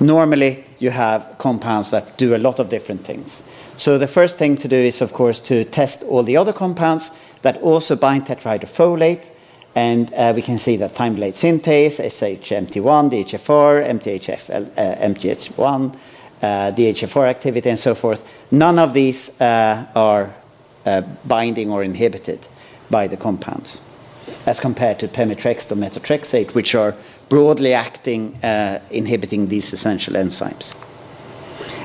Normally, 0.00 0.64
you 0.78 0.90
have 0.90 1.36
compounds 1.38 1.90
that 1.90 2.18
do 2.18 2.36
a 2.36 2.38
lot 2.38 2.58
of 2.58 2.68
different 2.68 3.04
things. 3.04 3.48
So 3.76 3.98
the 3.98 4.06
first 4.06 4.38
thing 4.38 4.56
to 4.56 4.68
do 4.68 4.76
is, 4.76 5.00
of 5.00 5.12
course, 5.12 5.40
to 5.40 5.64
test 5.64 6.02
all 6.04 6.22
the 6.22 6.36
other 6.36 6.52
compounds 6.52 7.10
that 7.42 7.60
also 7.62 7.96
bind 7.96 8.26
tetrahydrofolate. 8.26 9.28
And 9.74 10.12
uh, 10.14 10.32
we 10.34 10.42
can 10.42 10.58
see 10.58 10.76
that 10.78 10.94
thymidylate 10.94 11.34
synthase, 11.34 12.00
SHMT1, 12.00 13.10
DHFR, 13.10 13.86
MTHF, 13.86 14.50
uh, 14.50 15.06
MTH1, 15.06 15.94
uh, 15.94 16.46
DHFR 16.72 17.28
activity, 17.28 17.68
and 17.68 17.78
so 17.78 17.94
forth. 17.94 18.26
None 18.50 18.78
of 18.78 18.94
these 18.94 19.38
are 19.40 20.34
binding 21.26 21.70
or 21.70 21.82
inhibited 21.82 22.48
by 22.90 23.06
the 23.06 23.16
compounds, 23.16 23.80
as 24.46 24.60
compared 24.60 24.98
to 25.00 25.08
pemetrexed 25.08 25.70
or 25.72 25.74
methotrexate, 25.74 26.54
which 26.54 26.74
are 26.74 26.94
broadly 27.28 27.74
acting, 27.74 28.34
uh, 28.42 28.80
inhibiting 28.90 29.48
these 29.48 29.72
essential 29.72 30.14
enzymes. 30.14 30.74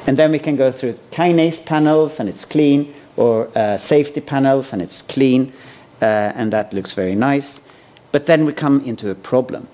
And 0.07 0.17
then 0.17 0.31
we 0.31 0.39
can 0.39 0.55
go 0.55 0.71
through 0.71 0.97
kinase 1.11 1.65
panels, 1.65 2.19
and 2.19 2.29
it's 2.29 2.45
clean, 2.45 2.93
or 3.17 3.49
uh, 3.55 3.77
safety 3.77 4.21
panels, 4.21 4.73
and 4.73 4.81
it's 4.81 5.01
clean, 5.01 5.53
uh, 6.01 6.33
and 6.35 6.51
that 6.53 6.73
looks 6.73 6.93
very 6.93 7.15
nice. 7.15 7.67
But 8.11 8.25
then 8.25 8.45
we 8.45 8.53
come 8.53 8.81
into 8.81 9.09
a 9.09 9.15
problem. 9.15 9.67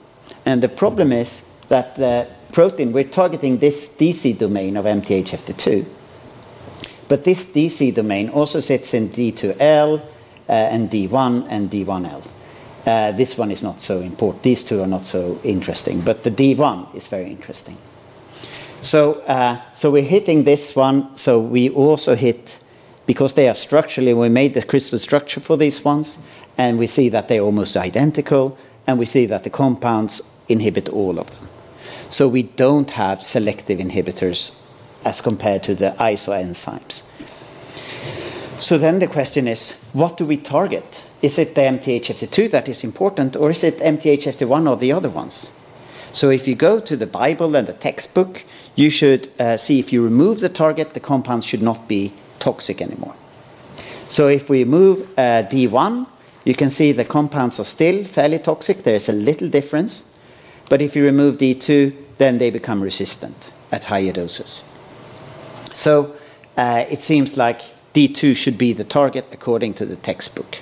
And 0.45 0.61
the 0.61 0.69
problem 0.69 1.11
is 1.11 1.47
that 1.69 1.95
the 1.95 2.27
protein, 2.51 2.93
we're 2.93 3.03
targeting 3.03 3.57
this 3.57 3.95
DC 3.97 4.37
domain 4.37 4.77
of 4.77 4.85
MTHFR2. 4.85 5.85
But 7.07 7.23
this 7.23 7.51
DC 7.51 7.93
domain 7.95 8.29
also 8.29 8.59
sits 8.59 8.93
in 8.93 9.09
D2L 9.09 10.01
uh, 10.01 10.51
and 10.51 10.89
D1 10.89 11.47
and 11.49 11.71
D1L. 11.71 12.23
Uh, 12.87 13.11
this 13.11 13.37
one 13.37 13.51
is 13.51 13.61
not 13.61 13.81
so 13.81 13.99
important. 13.99 14.43
These 14.43 14.63
two 14.63 14.81
are 14.81 14.87
not 14.87 15.05
so 15.05 15.41
interesting, 15.43 15.99
but 15.99 16.23
the 16.23 16.31
D1 16.31 16.95
is 16.95 17.09
very 17.09 17.29
interesting. 17.29 17.75
So, 18.81 19.15
uh, 19.23 19.59
so 19.73 19.91
we're 19.91 20.03
hitting 20.03 20.45
this 20.45 20.73
one. 20.73 21.17
So 21.17 21.41
we 21.41 21.69
also 21.69 22.15
hit, 22.15 22.59
because 23.05 23.33
they 23.33 23.49
are 23.49 23.53
structurally, 23.53 24.13
we 24.13 24.29
made 24.29 24.53
the 24.53 24.63
crystal 24.63 24.99
structure 24.99 25.41
for 25.41 25.57
these 25.57 25.83
ones, 25.83 26.17
and 26.57 26.79
we 26.79 26.87
see 26.87 27.09
that 27.09 27.27
they're 27.27 27.41
almost 27.41 27.75
identical, 27.75 28.57
and 28.87 28.97
we 28.97 29.05
see 29.05 29.25
that 29.25 29.43
the 29.43 29.49
compounds 29.49 30.21
inhibit 30.47 30.87
all 30.87 31.19
of 31.19 31.29
them. 31.31 31.49
So 32.07 32.29
we 32.29 32.43
don't 32.43 32.91
have 32.91 33.21
selective 33.21 33.79
inhibitors 33.79 34.65
as 35.03 35.19
compared 35.19 35.63
to 35.63 35.75
the 35.75 35.93
isoenzymes. 35.99 37.03
So 38.59 38.77
then 38.79 38.99
the 38.99 39.07
question 39.07 39.47
is, 39.47 39.79
what 39.93 40.17
do 40.17 40.25
we 40.25 40.37
target? 40.37 41.05
Is 41.21 41.37
it 41.37 41.53
the 41.53 41.61
MTHFR2 41.61 42.49
that 42.51 42.67
is 42.67 42.83
important, 42.83 43.35
or 43.35 43.51
is 43.51 43.63
it 43.63 43.77
MTHFR1 43.77 44.69
or 44.69 44.75
the 44.75 44.91
other 44.91 45.09
ones? 45.09 45.51
So 46.11 46.31
if 46.31 46.47
you 46.47 46.55
go 46.55 46.79
to 46.79 46.97
the 46.97 47.05
Bible 47.05 47.55
and 47.55 47.67
the 47.67 47.73
textbook, 47.73 48.43
you 48.75 48.89
should 48.89 49.29
uh, 49.39 49.57
see 49.57 49.77
if 49.79 49.93
you 49.93 50.03
remove 50.03 50.39
the 50.39 50.49
target, 50.49 50.95
the 50.95 50.99
compounds 50.99 51.45
should 51.45 51.61
not 51.61 51.87
be 51.87 52.13
toxic 52.39 52.81
anymore. 52.81 53.15
So 54.09 54.27
if 54.27 54.49
we 54.49 54.63
remove 54.63 55.03
uh, 55.17 55.43
D1, 55.43 56.07
you 56.43 56.55
can 56.55 56.71
see 56.71 56.91
the 56.91 57.05
compounds 57.05 57.59
are 57.59 57.65
still 57.65 58.03
fairly 58.05 58.39
toxic. 58.39 58.83
There's 58.83 59.09
a 59.09 59.13
little 59.13 59.49
difference. 59.49 60.03
But 60.69 60.81
if 60.81 60.95
you 60.95 61.03
remove 61.03 61.37
D2, 61.37 61.93
then 62.17 62.39
they 62.39 62.49
become 62.49 62.81
resistant 62.81 63.51
at 63.71 63.83
higher 63.83 64.13
doses. 64.13 64.63
So 65.71 66.15
uh, 66.57 66.85
it 66.89 67.03
seems 67.03 67.37
like 67.37 67.61
D2 67.97 68.35
should 68.35 68.59
be 68.59 68.73
the 68.73 68.83
target 68.83 69.25
according 69.31 69.73
to 69.73 69.85
the 69.85 69.95
textbook. 69.95 70.61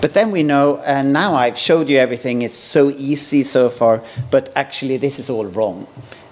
But 0.00 0.14
then 0.14 0.30
we 0.30 0.42
know, 0.42 0.78
and 0.78 1.12
now 1.12 1.34
I've 1.34 1.58
showed 1.58 1.90
you 1.90 1.98
everything, 1.98 2.40
it's 2.40 2.56
so 2.56 2.88
easy 2.88 3.42
so 3.42 3.68
far, 3.68 4.02
but 4.30 4.50
actually 4.56 4.96
this 4.96 5.18
is 5.18 5.28
all 5.28 5.44
wrong. 5.44 5.86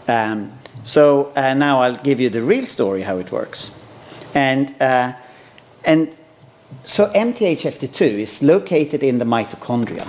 Um, 0.08 0.50
so 0.82 1.30
uh, 1.36 1.52
now 1.52 1.82
I'll 1.82 2.02
give 2.02 2.20
you 2.20 2.30
the 2.30 2.40
real 2.40 2.64
story 2.64 3.02
how 3.02 3.18
it 3.18 3.30
works. 3.30 3.78
And, 4.34 4.74
uh, 4.80 5.12
and 5.84 6.08
so 6.84 7.10
MTHFR2 7.12 8.00
is 8.00 8.42
located 8.42 9.02
in 9.02 9.18
the 9.18 9.26
mitochondria. 9.26 10.08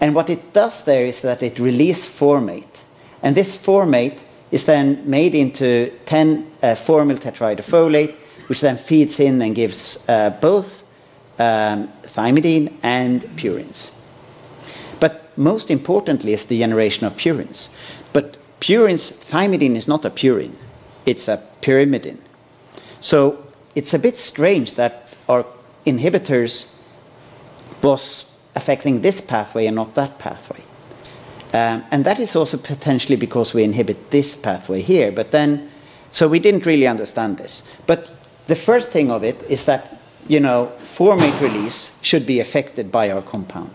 And 0.00 0.16
what 0.16 0.28
it 0.28 0.52
does 0.52 0.84
there 0.86 1.06
is 1.06 1.20
that 1.20 1.40
it 1.40 1.60
releases 1.60 2.08
formate. 2.08 2.82
And 3.22 3.36
this 3.36 3.56
formate 3.56 4.18
is 4.50 4.64
then 4.64 5.08
made 5.08 5.36
into 5.36 5.92
10 6.06 6.50
uh, 6.62 6.66
formyl 6.74 7.20
which 8.46 8.60
then 8.60 8.76
feeds 8.76 9.20
in 9.20 9.40
and 9.42 9.54
gives 9.54 10.08
uh, 10.08 10.30
both 10.40 10.82
um, 11.38 11.88
thymidine 12.02 12.72
and 12.82 13.22
purines. 13.36 13.92
But 15.00 15.36
most 15.36 15.70
importantly 15.70 16.32
is 16.32 16.44
the 16.44 16.58
generation 16.58 17.06
of 17.06 17.16
purines. 17.16 17.68
But 18.12 18.36
purines, 18.60 19.30
thymidine 19.30 19.76
is 19.76 19.88
not 19.88 20.04
a 20.04 20.10
purine, 20.10 20.54
it's 21.06 21.28
a 21.28 21.42
pyrimidine. 21.60 22.18
So 23.00 23.44
it's 23.74 23.94
a 23.94 23.98
bit 23.98 24.18
strange 24.18 24.74
that 24.74 25.08
our 25.28 25.44
inhibitors 25.86 26.80
was 27.82 28.30
affecting 28.54 29.00
this 29.00 29.20
pathway 29.20 29.66
and 29.66 29.76
not 29.76 29.94
that 29.94 30.18
pathway. 30.18 30.60
Um, 31.52 31.84
and 31.90 32.04
that 32.04 32.18
is 32.18 32.34
also 32.34 32.56
potentially 32.56 33.16
because 33.16 33.54
we 33.54 33.62
inhibit 33.62 34.10
this 34.10 34.34
pathway 34.34 34.80
here. 34.80 35.12
But 35.12 35.30
then, 35.30 35.70
so 36.10 36.26
we 36.26 36.40
didn't 36.40 36.66
really 36.66 36.86
understand 36.86 37.38
this. 37.38 37.68
But 37.86 38.10
the 38.46 38.56
first 38.56 38.90
thing 38.90 39.10
of 39.10 39.24
it 39.24 39.42
is 39.48 39.64
that 39.64 40.00
you 40.28 40.40
know, 40.40 40.72
formate 40.78 41.40
release 41.40 41.98
should 42.02 42.26
be 42.26 42.40
affected 42.40 42.90
by 42.90 43.10
our 43.10 43.22
compound. 43.22 43.70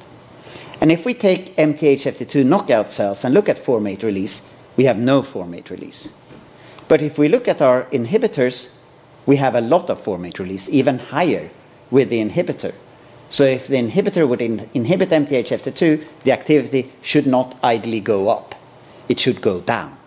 And 0.82 0.92
if 0.92 1.06
we 1.06 1.14
take 1.14 1.56
MTHFR2 1.58 2.46
knockout 2.46 2.92
cells 2.92 3.24
and 3.24 3.34
look 3.34 3.50
at 3.50 3.58
formate 3.58 4.04
release, 4.04 4.56
we 4.78 4.86
have 4.86 4.98
no 4.98 5.22
formate 5.22 5.70
release. 5.70 6.10
But 6.88 7.02
if 7.02 7.18
we 7.18 7.28
look 7.28 7.48
at 7.48 7.62
our 7.62 7.84
inhibitors, 7.92 8.76
we 9.26 9.36
have 9.36 9.56
a 9.56 9.62
lot 9.62 9.90
of 9.90 10.00
formate 10.02 10.40
release, 10.40 10.70
even 10.70 10.98
higher 10.98 11.50
with 11.92 12.10
the 12.10 12.20
inhibitor. 12.20 12.74
So 13.30 13.44
if 13.44 13.68
the 13.68 13.76
inhibitor 13.76 14.28
would 14.28 14.42
in 14.42 14.70
inhibit 14.74 15.10
MTHFR2, 15.10 16.04
the 16.24 16.32
activity 16.32 16.92
should 17.02 17.28
not 17.28 17.56
idly 17.62 18.00
go 18.00 18.30
up. 18.30 18.56
It 19.08 19.20
should 19.20 19.42
go 19.42 19.60
down. 19.60 19.98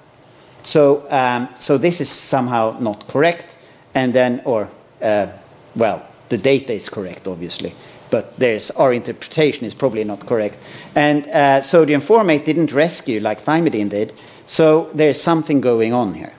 So, 0.63 1.07
um, 1.11 1.49
so 1.59 1.79
this 1.79 2.01
is 2.01 2.09
somehow 2.09 2.77
not 2.81 3.07
correct. 3.07 3.57
And 3.95 4.13
then, 4.13 4.43
or, 4.45 4.71
uh, 5.01 5.29
well, 5.77 6.07
the 6.29 6.39
data 6.39 6.73
is 6.73 6.89
correct, 6.89 7.29
obviously, 7.29 7.73
but 8.11 8.37
there's, 8.39 8.71
our 8.73 8.93
interpretation 8.93 9.67
is 9.67 9.75
probably 9.75 10.05
not 10.05 10.21
correct. 10.27 10.59
And 10.95 11.27
uh, 11.29 11.63
sodium 11.63 12.01
formate 12.01 12.45
didn't 12.45 12.73
rescue 12.73 13.21
like 13.21 13.43
thymidine 13.43 13.91
did, 13.91 14.13
so 14.47 14.91
there's 14.95 15.21
something 15.21 15.61
going 15.61 15.93
on 15.93 16.15
here. 16.15 16.33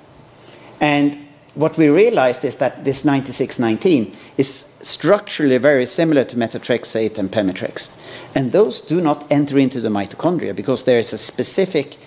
And 0.80 1.24
what 1.56 1.78
we 1.78 1.88
realized 1.88 2.44
is 2.44 2.56
that 2.58 2.84
this 2.84 3.06
9619 3.06 4.16
is 4.38 4.74
structurally 4.82 5.58
very 5.58 5.86
similar 5.86 6.24
to 6.26 6.36
methotrexate 6.36 7.18
and 7.18 7.32
pemetrexed. 7.32 8.00
And 8.36 8.52
those 8.52 8.82
do 8.82 9.00
not 9.00 9.32
enter 9.32 9.60
into 9.60 9.80
the 9.80 9.89
mitochondria 9.89 10.56
because 10.56 10.86
there 10.86 11.00
is 11.00 11.13
a 11.13 11.18
specific 11.18 11.98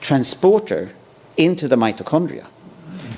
transporter 0.00 0.90
into 1.36 1.66
the 1.66 1.76
mitochondria. 1.76 2.46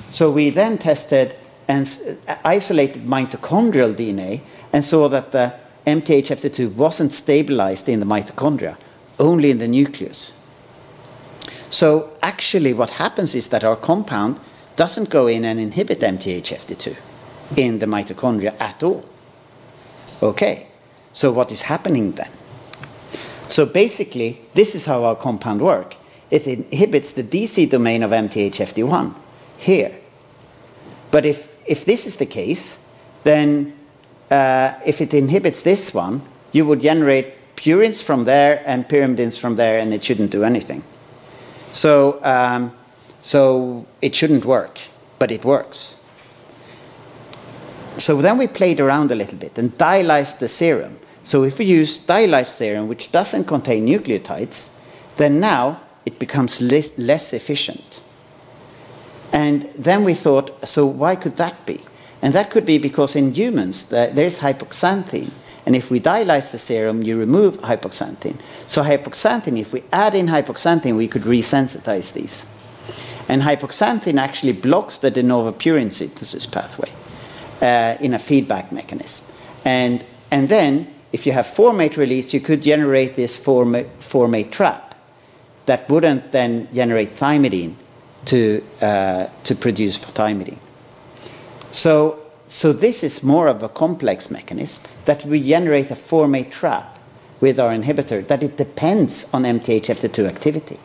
So 0.09 0.31
we 0.31 0.49
then 0.49 0.77
tested 0.77 1.35
and 1.67 1.87
uh, 2.27 2.35
isolated 2.43 3.03
mitochondrial 3.03 3.93
DNA 3.93 4.41
and 4.71 4.83
saw 4.83 5.07
that 5.09 5.31
the 5.31 5.53
MTHFR2 5.85 6.73
wasn't 6.75 7.13
stabilized 7.13 7.89
in 7.89 7.99
the 7.99 8.05
mitochondria, 8.05 8.77
only 9.19 9.51
in 9.51 9.59
the 9.59 9.67
nucleus. 9.67 10.33
So 11.69 12.15
actually 12.21 12.73
what 12.73 12.91
happens 12.91 13.35
is 13.35 13.49
that 13.49 13.63
our 13.63 13.75
compound 13.75 14.39
doesn't 14.75 15.09
go 15.09 15.27
in 15.27 15.45
and 15.45 15.59
inhibit 15.59 15.99
MTHFR2 15.99 16.95
in 17.57 17.79
the 17.79 17.85
mitochondria 17.85 18.59
at 18.59 18.81
all. 18.83 19.03
Okay, 20.21 20.67
so 21.11 21.31
what 21.31 21.51
is 21.51 21.63
happening 21.63 22.13
then? 22.13 22.29
So 23.49 23.65
basically, 23.65 24.41
this 24.53 24.73
is 24.73 24.85
how 24.85 25.03
our 25.03 25.15
compound 25.15 25.61
works. 25.61 25.97
It 26.31 26.47
inhibits 26.47 27.11
the 27.11 27.23
DC 27.23 27.69
domain 27.69 28.01
of 28.01 28.11
MTHFD1 28.11 29.13
here. 29.57 29.95
But 31.11 31.25
if, 31.25 31.52
if 31.65 31.85
this 31.85 32.05
is 32.07 32.17
the 32.17 32.25
case, 32.25 32.85
then 33.23 33.73
uh, 34.29 34.73
if 34.85 35.01
it 35.01 35.13
inhibits 35.13 35.61
this 35.61 35.93
one, 35.93 36.21
you 36.51 36.65
would 36.65 36.81
generate 36.81 37.55
purines 37.55 38.03
from 38.03 38.25
there 38.25 38.61
and 38.65 38.87
pyrimidines 38.87 39.39
from 39.39 39.55
there, 39.55 39.79
and 39.79 39.93
it 39.93 40.03
shouldn't 40.03 40.31
do 40.31 40.43
anything. 40.43 40.83
So, 41.71 42.23
um, 42.23 42.75
so 43.21 43.85
it 44.01 44.15
shouldn't 44.15 44.45
work, 44.45 44.79
but 45.19 45.31
it 45.31 45.45
works. 45.45 45.95
So 47.97 48.21
then 48.21 48.37
we 48.37 48.47
played 48.47 48.79
around 48.79 49.11
a 49.11 49.15
little 49.15 49.37
bit 49.37 49.57
and 49.57 49.71
dialyzed 49.77 50.39
the 50.39 50.47
serum. 50.47 50.99
So 51.23 51.43
if 51.43 51.57
we 51.57 51.65
use 51.65 51.99
dialyzed 51.99 52.57
serum, 52.57 52.87
which 52.87 53.11
doesn't 53.11 53.45
contain 53.45 53.87
nucleotides, 53.87 54.75
then 55.17 55.39
now 55.39 55.79
it 56.05 56.19
becomes 56.19 56.61
less 56.61 57.33
efficient. 57.33 58.01
And 59.33 59.63
then 59.75 60.03
we 60.03 60.13
thought, 60.13 60.67
so 60.67 60.85
why 60.85 61.15
could 61.15 61.37
that 61.37 61.65
be? 61.65 61.81
And 62.21 62.33
that 62.33 62.51
could 62.51 62.65
be 62.65 62.77
because 62.77 63.15
in 63.15 63.33
humans 63.33 63.89
there's 63.89 64.39
hypoxanthine. 64.39 65.31
And 65.65 65.75
if 65.75 65.89
we 65.89 65.99
dialyze 65.99 66.51
the 66.51 66.57
serum, 66.57 67.03
you 67.03 67.17
remove 67.17 67.59
hypoxanthine. 67.61 68.39
So 68.67 68.83
hypoxanthine, 68.83 69.59
if 69.59 69.73
we 69.73 69.83
add 69.91 70.13
in 70.13 70.27
hypoxanthine, 70.27 70.95
we 70.95 71.07
could 71.07 71.23
resensitize 71.23 72.13
these. 72.13 72.49
And 73.27 73.41
hypoxanthine 73.41 74.19
actually 74.19 74.53
blocks 74.53 74.99
the 74.99 75.09
de 75.09 75.23
novo 75.23 75.51
purine 75.51 75.91
synthesis 75.91 76.45
pathway 76.45 76.91
uh, 77.61 77.97
in 77.99 78.13
a 78.13 78.19
feedback 78.19 78.71
mechanism. 78.71 79.35
And, 79.65 80.05
and 80.29 80.49
then, 80.49 80.93
if 81.13 81.25
you 81.25 81.31
have 81.31 81.47
formate 81.47 81.95
release, 81.95 82.33
you 82.33 82.41
could 82.41 82.61
generate 82.61 83.15
this 83.15 83.37
formate, 83.37 83.89
formate 83.99 84.51
trap 84.51 84.95
that 85.65 85.89
wouldn't 85.89 86.33
then 86.33 86.67
generate 86.73 87.09
thymidine 87.09 87.75
to, 88.25 88.63
uh, 88.81 89.27
to 89.43 89.55
produce 89.55 89.97
thymidine. 89.99 90.57
So, 91.71 92.19
so 92.45 92.71
this 92.73 93.03
is 93.03 93.23
more 93.23 93.47
of 93.47 93.63
a 93.63 93.69
complex 93.69 94.29
mechanism 94.29 94.83
that 95.05 95.25
we 95.25 95.41
generate 95.41 95.91
a 95.91 95.95
formate 95.95 96.51
trap 96.51 96.99
with 97.41 97.59
our 97.59 97.73
inhibitor, 97.73 98.25
that 98.27 98.41
it 98.41 98.57
depends 98.57 99.33
on 99.33 99.43
MTHFR2 99.43 100.27
activity. 100.27 100.79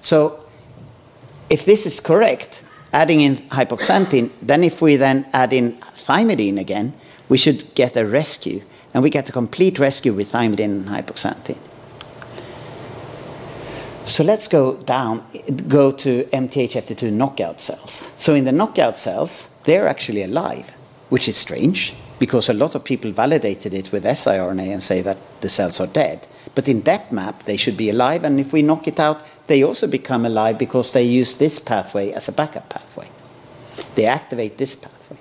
So 0.00 0.40
if 1.50 1.64
this 1.64 1.86
is 1.86 1.98
correct, 1.98 2.62
adding 2.92 3.20
in 3.20 3.36
hypoxanthine, 3.36 4.30
then 4.42 4.62
if 4.62 4.80
we 4.80 4.96
then 4.96 5.26
add 5.32 5.52
in 5.52 5.72
thymidine 6.06 6.58
again, 6.60 6.94
we 7.28 7.36
should 7.38 7.74
get 7.74 7.96
a 7.96 8.06
rescue. 8.06 8.60
And 8.94 9.02
we 9.02 9.10
get 9.10 9.28
a 9.28 9.32
complete 9.32 9.78
rescue 9.78 10.12
with 10.12 10.30
thymidine 10.32 10.64
and 10.64 10.84
hypoxanthine. 10.86 11.58
So 14.04 14.24
let's 14.24 14.48
go 14.48 14.76
down, 14.76 15.24
go 15.68 15.92
to 15.92 16.24
MTHFR2 16.24 17.12
knockout 17.12 17.60
cells. 17.60 18.12
So 18.18 18.34
in 18.34 18.44
the 18.44 18.52
knockout 18.52 18.98
cells, 18.98 19.48
they're 19.64 19.86
actually 19.86 20.24
alive, 20.24 20.72
which 21.08 21.28
is 21.28 21.36
strange 21.36 21.94
because 22.18 22.48
a 22.48 22.54
lot 22.54 22.74
of 22.74 22.84
people 22.84 23.10
validated 23.10 23.74
it 23.74 23.90
with 23.90 24.04
siRNA 24.04 24.72
and 24.72 24.82
say 24.82 25.02
that 25.02 25.18
the 25.40 25.48
cells 25.48 25.80
are 25.80 25.86
dead. 25.88 26.26
But 26.54 26.68
in 26.68 26.82
that 26.82 27.12
map, 27.12 27.44
they 27.44 27.56
should 27.56 27.76
be 27.76 27.90
alive, 27.90 28.24
and 28.24 28.38
if 28.38 28.52
we 28.52 28.62
knock 28.62 28.86
it 28.86 29.00
out, 29.00 29.22
they 29.46 29.64
also 29.64 29.86
become 29.86 30.24
alive 30.24 30.58
because 30.58 30.92
they 30.92 31.02
use 31.02 31.36
this 31.36 31.58
pathway 31.58 32.12
as 32.12 32.28
a 32.28 32.32
backup 32.32 32.68
pathway. 32.68 33.08
They 33.94 34.06
activate 34.06 34.58
this 34.58 34.76
pathway. 34.76 35.16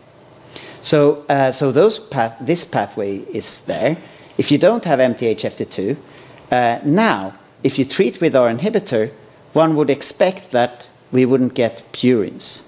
So, 0.82 1.26
uh, 1.30 1.52
so 1.52 1.72
those 1.72 2.00
path, 2.00 2.38
this 2.42 2.66
pathway 2.66 3.18
is 3.18 3.66
there. 3.66 3.98
If 4.38 4.52
you 4.52 4.58
don't 4.58 4.86
have 4.86 5.00
MTHFR2, 5.00 5.98
uh, 6.52 6.80
now, 6.84 7.34
if 7.64 7.78
you 7.78 7.86
treat 7.86 8.22
with 8.22 8.36
our 8.36 8.50
inhibitor, 8.50 9.12
one 9.54 9.76
would 9.76 9.90
expect 9.90 10.52
that 10.52 10.88
we 11.12 11.26
wouldn't 11.26 11.54
get 11.54 11.84
purines 11.92 12.68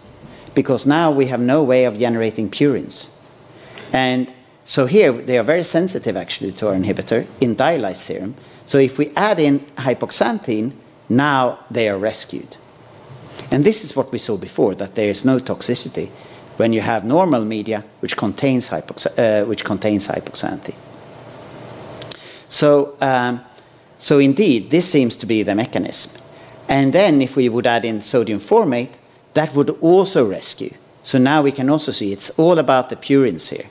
because 0.54 0.86
now 0.86 1.10
we 1.12 1.28
have 1.28 1.40
no 1.40 1.64
way 1.64 1.86
of 1.86 1.98
generating 1.98 2.50
purines. 2.50 3.10
And 3.92 4.32
so 4.66 4.86
here 4.86 5.12
they 5.12 5.38
are 5.38 5.44
very 5.44 5.64
sensitive 5.64 6.16
actually 6.16 6.52
to 6.54 6.68
our 6.68 6.74
inhibitor 6.74 7.26
in 7.42 7.56
dialyzed 7.56 7.98
serum. 7.98 8.36
So 8.66 8.78
if 8.78 8.98
we 8.98 9.12
add 9.16 9.40
in 9.40 9.60
hypoxanthine, 9.78 10.74
now 11.10 11.60
they 11.70 11.90
are 11.90 11.98
rescued. 11.98 12.58
And 13.52 13.64
this 13.64 13.84
is 13.84 13.96
what 13.96 14.12
we 14.12 14.20
saw 14.20 14.38
before, 14.38 14.76
that 14.76 14.96
there 14.96 15.10
is 15.10 15.26
no 15.26 15.40
toxicity 15.40 16.10
when 16.58 16.72
you 16.72 16.82
have 16.82 17.04
normal 17.04 17.44
media 17.44 17.84
which 18.00 18.16
contains, 18.16 18.70
hypox 18.70 19.08
uh, 19.18 19.46
which 19.46 19.66
contains 19.66 20.08
hypoxanthine. 20.08 20.76
So, 22.48 22.96
um, 23.02 23.42
so 24.04 24.20
indeed, 24.20 24.70
this 24.70 24.92
seems 24.92 25.16
to 25.16 25.26
be 25.26 25.44
the 25.44 25.56
mechanism. 25.56 26.22
And 26.68 26.92
then 26.92 27.22
if 27.22 27.38
we 27.38 27.48
would 27.48 27.66
add 27.66 27.86
in 27.86 28.02
sodium 28.02 28.42
formate, 28.42 28.96
that 29.34 29.56
would 29.56 29.70
also 29.80 30.26
rescue. 30.26 30.74
So 31.04 31.18
now 31.18 31.42
we 31.42 31.54
can 31.54 31.70
also 31.70 31.94
see 31.94 32.12
it's 32.12 32.38
all 32.38 32.60
about 32.60 32.90
the 32.90 32.98
purines 32.98 33.48
here. 33.48 33.70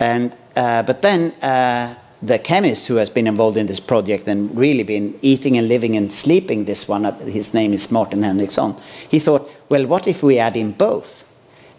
And, 0.00 0.36
uh, 0.56 0.82
but 0.82 1.02
then 1.02 1.30
uh, 1.42 1.94
the 2.20 2.40
chemist 2.40 2.88
who 2.88 2.96
has 2.96 3.08
been 3.08 3.28
involved 3.28 3.56
in 3.56 3.68
this 3.68 3.78
project 3.78 4.26
and 4.26 4.50
really 4.58 4.82
been 4.82 5.16
eating 5.22 5.56
and 5.56 5.68
living 5.68 5.96
and 5.96 6.12
sleeping 6.12 6.64
this 6.64 6.88
one, 6.88 7.04
his 7.20 7.54
name 7.54 7.72
is 7.72 7.92
Martin 7.92 8.24
Henriksson, 8.24 8.74
he 9.08 9.20
thought, 9.20 9.48
well, 9.68 9.86
what 9.86 10.08
if 10.08 10.24
we 10.24 10.40
add 10.40 10.56
in 10.56 10.72
both? 10.72 11.22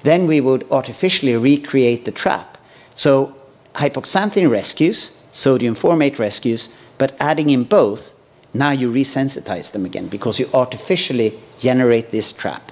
Then 0.03 0.25
we 0.25 0.39
would 0.39 0.65
artificially 0.71 1.35
recreate 1.35 2.05
the 2.05 2.13
trap. 2.13 2.57
So 2.95 3.35
hypoxanthine 3.75 4.49
rescues, 4.49 5.21
sodium 5.33 5.75
formate 5.75 6.17
rescues, 6.17 6.73
but 6.97 7.15
adding 7.19 7.49
in 7.49 7.63
both, 7.63 8.13
now 8.53 8.71
you 8.71 8.91
resensitize 8.91 9.71
them 9.71 9.85
again 9.85 10.07
because 10.07 10.39
you 10.39 10.49
artificially 10.53 11.37
generate 11.59 12.11
this 12.11 12.31
trap. 12.33 12.71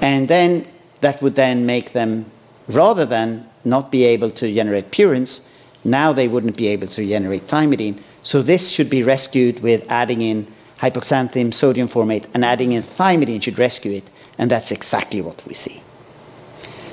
And 0.00 0.28
then 0.28 0.66
that 1.00 1.20
would 1.22 1.34
then 1.34 1.66
make 1.66 1.92
them, 1.92 2.30
rather 2.68 3.04
than 3.04 3.48
not 3.64 3.90
be 3.90 4.04
able 4.04 4.30
to 4.30 4.52
generate 4.52 4.90
purines, 4.90 5.46
now 5.84 6.12
they 6.12 6.28
wouldn't 6.28 6.56
be 6.56 6.68
able 6.68 6.88
to 6.88 7.06
generate 7.06 7.42
thymidine. 7.42 8.00
So 8.22 8.42
this 8.42 8.68
should 8.68 8.90
be 8.90 9.02
rescued 9.02 9.60
with 9.60 9.84
adding 9.90 10.22
in 10.22 10.46
hypoxanthine, 10.78 11.52
sodium 11.52 11.88
formate, 11.88 12.26
and 12.34 12.44
adding 12.44 12.72
in 12.72 12.82
thymidine 12.82 13.42
should 13.42 13.58
rescue 13.58 13.92
it. 13.92 14.04
And 14.38 14.50
that's 14.50 14.70
exactly 14.70 15.20
what 15.20 15.44
we 15.46 15.54
see. 15.54 15.82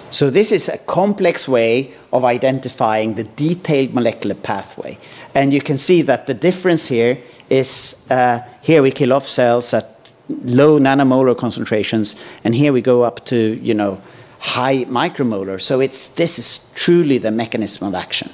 So 0.09 0.29
this 0.29 0.51
is 0.51 0.69
a 0.69 0.77
complex 0.77 1.47
way 1.47 1.93
of 2.15 2.23
identifying 2.23 3.15
the 3.15 3.25
detailed 3.25 3.93
molecular 3.93 4.35
pathway. 4.35 4.97
And 5.33 5.53
you 5.53 5.59
can 5.59 5.77
see 5.77 6.01
that 6.03 6.27
the 6.27 6.33
difference 6.33 6.87
here 6.87 7.17
is 7.49 8.07
uh, 8.09 8.39
here 8.61 8.81
we 8.81 8.91
kill 8.91 9.11
off 9.11 9.27
cells 9.27 9.73
at 9.73 10.13
low 10.29 10.79
nanomolar 10.79 11.37
concentrations, 11.37 12.15
and 12.43 12.55
here 12.55 12.71
we 12.71 12.81
go 12.81 13.03
up 13.03 13.25
to, 13.25 13.59
you 13.61 13.73
know, 13.73 14.01
high 14.39 14.85
micromolar. 14.85 15.61
So 15.61 15.81
it's, 15.81 16.07
this 16.07 16.39
is 16.39 16.73
truly 16.73 17.17
the 17.17 17.31
mechanism 17.31 17.87
of 17.87 17.93
action. 17.93 18.29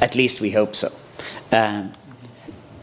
At 0.00 0.14
least 0.14 0.42
we 0.42 0.50
hope 0.50 0.74
so. 0.74 0.92
Um, 1.50 1.92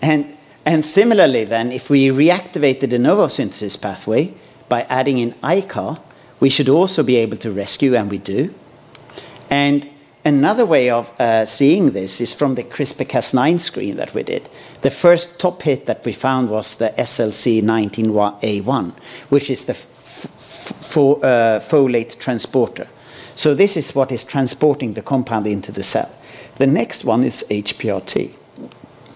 and, 0.01 0.36
and 0.65 0.84
similarly, 0.84 1.45
then, 1.45 1.71
if 1.71 1.91
we 1.91 2.07
reactivate 2.07 2.79
the 2.79 2.88
de 2.88 2.97
novo 2.97 3.27
synthesis 3.27 3.75
pathway 3.75 4.34
by 4.67 4.81
adding 4.84 5.19
in 5.19 5.34
ICAR, 5.43 6.01
we 6.39 6.49
should 6.49 6.69
also 6.69 7.03
be 7.03 7.17
able 7.17 7.38
to 7.38 7.51
rescue, 7.51 7.95
and 7.95 8.10
we 8.10 8.17
do. 8.17 8.49
And 9.51 9.87
another 10.23 10.65
way 10.65 10.89
of 10.89 11.11
uh, 11.19 11.45
seeing 11.45 11.91
this 11.91 12.21
is 12.21 12.33
from 12.33 12.55
the 12.55 12.63
CRISPR-Cas9 12.63 13.59
screen 13.59 13.97
that 13.97 14.13
we 14.13 14.23
did. 14.23 14.49
The 14.81 14.89
first 14.89 15.39
top 15.41 15.61
hit 15.61 15.85
that 15.87 16.05
we 16.05 16.13
found 16.13 16.49
was 16.49 16.77
the 16.77 16.93
SLC19A1, 16.97 18.93
which 19.29 19.49
is 19.49 19.65
the 19.65 19.73
uh, 19.73 21.59
folate 21.59 22.17
transporter. 22.17 22.87
So 23.35 23.53
this 23.53 23.75
is 23.75 23.93
what 23.93 24.11
is 24.11 24.23
transporting 24.23 24.93
the 24.93 25.01
compound 25.01 25.47
into 25.47 25.73
the 25.73 25.83
cell. 25.83 26.09
The 26.57 26.67
next 26.67 27.03
one 27.03 27.23
is 27.23 27.43
HPRT. 27.49 28.31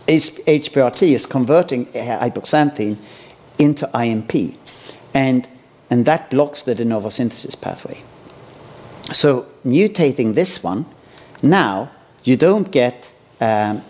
HPRT 0.07 1.13
is 1.13 1.25
converting 1.25 1.85
hypoxanthine 1.87 2.97
into 3.57 3.89
IMP, 3.93 4.57
and, 5.13 5.47
and 5.89 6.05
that 6.05 6.29
blocks 6.29 6.63
the 6.63 6.75
de 6.75 6.83
novo 6.83 7.09
synthesis 7.09 7.55
pathway. 7.55 8.01
So 9.11 9.47
mutating 9.63 10.35
this 10.35 10.63
one, 10.63 10.85
now 11.43 11.91
you 12.23 12.37
don't 12.37 12.71
get 12.71 13.11
um, 13.39 13.83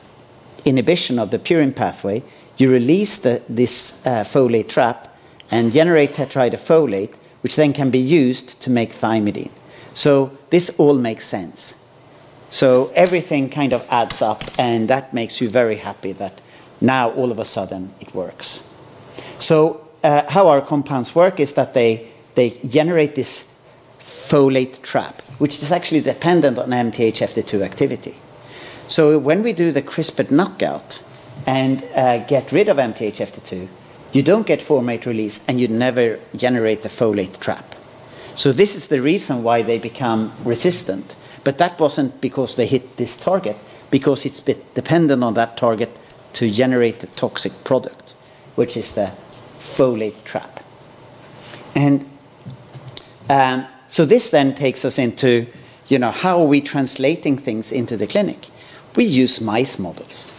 inhibition 0.65 1.19
of 1.19 1.31
the 1.31 1.39
purine 1.39 1.75
pathway, 1.75 2.23
you 2.57 2.71
release 2.71 3.17
the, 3.17 3.41
this 3.47 4.05
uh, 4.05 4.23
folate 4.23 4.69
trap 4.69 5.15
and 5.51 5.71
generate 5.71 6.11
tetrahydrofolate, 6.11 7.13
which 7.41 7.55
then 7.55 7.73
can 7.73 7.91
be 7.91 7.99
used 7.99 8.61
to 8.61 8.69
make 8.69 8.93
thymidine. 8.93 9.51
So 9.93 10.37
this 10.49 10.79
all 10.79 10.97
makes 10.97 11.25
sense. 11.25 11.85
So 12.49 12.91
everything 12.95 13.49
kind 13.49 13.73
of 13.73 13.85
adds 13.89 14.21
up, 14.21 14.43
and 14.57 14.89
that 14.89 15.13
makes 15.13 15.41
you 15.41 15.49
very 15.49 15.77
happy 15.77 16.11
that 16.13 16.41
now 16.81 17.11
all 17.11 17.31
of 17.31 17.39
a 17.39 17.45
sudden 17.45 17.93
it 17.99 18.13
works. 18.13 18.69
So 19.37 19.87
uh, 20.03 20.29
how 20.29 20.47
our 20.47 20.61
compounds 20.61 21.15
work 21.15 21.39
is 21.39 21.53
that 21.53 21.73
they, 21.73 22.07
they 22.35 22.51
generate 22.67 23.15
this 23.15 23.54
folate 24.29 24.81
trap, 24.81 25.21
which 25.39 25.61
is 25.61 25.71
actually 25.71 26.01
dependent 26.01 26.57
on 26.57 26.69
MTHFR2 26.69 27.61
activity. 27.61 28.15
So 28.87 29.17
when 29.19 29.43
we 29.43 29.53
do 29.53 29.71
the 29.71 29.81
CRISPR 29.81 30.31
knockout 30.31 31.03
and 31.45 31.83
uh, 31.95 32.19
get 32.25 32.51
rid 32.51 32.69
of 32.69 32.77
MTHFR2, 32.77 33.67
you 34.13 34.23
don't 34.23 34.47
get 34.47 34.61
formate 34.61 35.05
release 35.05 35.47
and 35.47 35.59
you 35.59 35.67
never 35.67 36.19
generate 36.35 36.81
the 36.81 36.89
folate 36.89 37.39
trap. 37.39 37.75
So 38.35 38.51
this 38.51 38.75
is 38.75 38.87
the 38.87 39.01
reason 39.01 39.43
why 39.43 39.61
they 39.61 39.79
become 39.79 40.33
resistant. 40.43 41.15
But 41.43 41.57
that 41.59 41.79
wasn't 41.79 42.21
because 42.21 42.55
they 42.55 42.65
hit 42.65 42.97
this 42.97 43.17
target, 43.17 43.57
because 43.91 44.25
it's 44.25 44.39
dependent 44.39 45.23
on 45.23 45.35
that 45.35 45.57
target 45.57 45.89
to 46.33 46.49
generate 46.49 46.99
the 46.99 47.07
toxic 47.07 47.63
product, 47.63 48.15
which 48.55 48.75
is 48.75 48.95
the 48.95 49.11
folate 49.59 50.23
trap. 50.23 50.63
And 51.75 52.05
um, 53.29 53.67
so 53.87 54.05
this 54.05 54.29
then 54.29 54.55
takes 54.55 54.83
us 54.83 54.97
into, 54.97 55.47
you 55.87 55.99
know, 55.99 56.11
how 56.11 56.39
are 56.39 56.47
we 56.47 56.61
translating 56.61 57.37
things 57.37 57.71
into 57.71 57.95
the 57.97 58.07
clinic? 58.07 58.47
We 58.95 59.03
use 59.03 59.41
mice 59.41 59.77
models. 59.77 60.31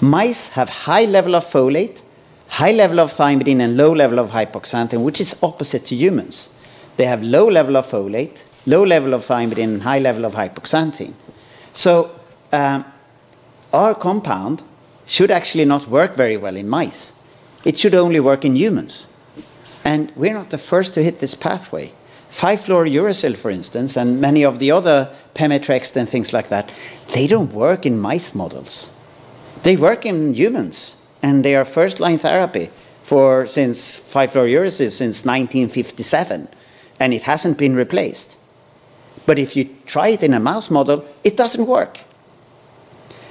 Mice 0.00 0.48
have 0.50 0.68
high 0.70 1.04
level 1.04 1.34
of 1.34 1.44
folate, 1.44 2.00
high 2.48 2.72
level 2.72 2.98
of 2.98 3.10
thymidine, 3.12 3.60
and 3.60 3.76
low 3.76 3.92
level 3.92 4.18
of 4.18 4.30
hypoxanthine, 4.30 5.04
which 5.04 5.20
is 5.20 5.42
opposite 5.42 5.86
to 5.86 5.94
humans. 5.94 6.54
They 6.96 7.04
have 7.04 7.22
low 7.22 7.48
level 7.48 7.76
of 7.76 7.86
folate, 7.86 8.42
low 8.66 8.82
level 8.82 9.14
of 9.14 9.22
thymidine, 9.22 9.64
and 9.64 9.82
high 9.82 9.98
level 9.98 10.24
of 10.24 10.34
hypoxanthine. 10.34 11.14
So 11.72 12.10
um, 12.52 12.84
our 13.72 13.94
compound 13.94 14.62
should 15.06 15.30
actually 15.30 15.64
not 15.64 15.86
work 15.88 16.14
very 16.14 16.36
well 16.36 16.56
in 16.56 16.68
mice. 16.68 17.12
It 17.64 17.78
should 17.78 17.94
only 17.94 18.20
work 18.20 18.44
in 18.44 18.56
humans. 18.56 19.06
And 19.84 20.12
we're 20.16 20.34
not 20.34 20.50
the 20.50 20.58
first 20.58 20.94
to 20.94 21.02
hit 21.02 21.20
this 21.20 21.34
pathway. 21.34 21.92
5-fluorouracil, 22.30 23.36
for 23.36 23.50
instance, 23.50 23.96
and 23.96 24.20
many 24.20 24.44
of 24.44 24.58
the 24.58 24.70
other 24.70 25.10
Pemetrexed 25.34 25.96
and 25.96 26.08
things 26.08 26.32
like 26.32 26.48
that, 26.48 26.72
they 27.12 27.26
don't 27.26 27.52
work 27.52 27.84
in 27.84 27.98
mice 27.98 28.34
models. 28.34 28.94
They 29.62 29.76
work 29.76 30.06
in 30.06 30.34
humans, 30.34 30.96
and 31.22 31.44
they 31.44 31.54
are 31.56 31.64
first-line 31.64 32.18
therapy 32.18 32.70
for 33.02 33.46
since 33.46 33.98
5-fluorouracil 33.98 34.90
since 34.90 35.24
1957, 35.24 36.48
and 37.00 37.12
it 37.12 37.22
hasn't 37.24 37.58
been 37.58 37.74
replaced. 37.74 38.38
But 39.26 39.38
if 39.38 39.56
you 39.56 39.68
try 39.86 40.08
it 40.08 40.22
in 40.22 40.32
a 40.32 40.40
mouse 40.40 40.70
model, 40.70 41.04
it 41.24 41.36
doesn't 41.36 41.66
work. 41.66 42.00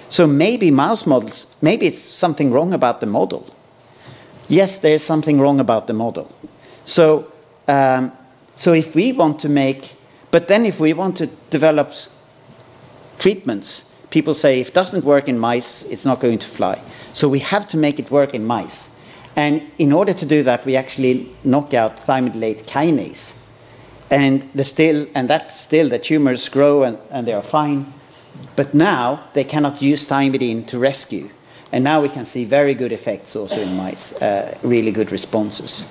So 0.10 0.28
maybe 0.28 0.72
mouse 0.72 1.06
models, 1.06 1.56
maybe 1.62 1.86
it's 1.86 2.02
something 2.02 2.52
wrong 2.52 2.74
about 2.74 3.00
the 3.00 3.06
model. 3.06 3.54
Yes, 4.48 4.80
there's 4.80 5.04
something 5.04 5.40
wrong 5.40 5.60
about 5.60 5.88
the 5.88 5.94
model. 5.94 6.34
So, 6.84 7.32
um, 7.68 8.12
so 8.60 8.74
if 8.74 8.94
we 8.94 9.14
want 9.14 9.40
to 9.40 9.48
make, 9.48 9.96
but 10.32 10.50
then 10.50 10.66
if 10.66 10.82
we 10.82 10.92
want 10.92 11.16
to 11.16 11.28
develop 11.50 11.94
treatments, 13.18 13.90
people 14.10 14.34
say 14.34 14.60
if 14.60 14.68
it 14.68 14.74
doesn't 14.74 15.06
work 15.06 15.30
in 15.30 15.40
mice, 15.40 15.86
it's 15.86 16.04
not 16.04 16.20
going 16.20 16.40
to 16.40 16.46
fly. 16.46 16.82
So 17.14 17.30
we 17.30 17.40
have 17.40 17.70
to 17.70 17.78
make 17.78 18.00
it 18.00 18.12
work 18.12 18.34
in 18.34 18.46
mice. 18.46 18.94
And 19.38 19.62
in 19.78 19.94
order 19.94 20.14
to 20.14 20.26
do 20.26 20.44
that, 20.44 20.66
we 20.66 20.76
actually 20.76 21.34
knock 21.46 21.74
out 21.74 21.96
thymidylate 21.96 22.64
kinase. 22.64 23.34
And, 24.12 24.42
the 24.54 24.66
still, 24.66 25.08
and 25.16 25.30
that 25.30 25.54
still, 25.54 25.88
the 25.88 25.98
tumors 25.98 26.50
grow 26.50 26.84
and, 26.84 26.98
and 27.12 27.26
they 27.26 27.34
are 27.34 27.42
fine. 27.42 27.94
But 28.58 28.74
now 28.74 29.24
they 29.36 29.46
cannot 29.46 29.82
use 29.82 30.06
thymidine 30.06 30.68
to 30.68 30.80
rescue. 30.80 31.30
And 31.72 31.82
now 31.82 32.02
we 32.02 32.10
can 32.10 32.26
see 32.26 32.44
very 32.44 32.74
good 32.74 32.92
effects 32.92 33.38
also 33.38 33.62
in 33.62 33.78
mice, 33.78 34.22
uh, 34.22 34.58
really 34.64 34.92
good 34.92 35.14
responses. 35.14 35.90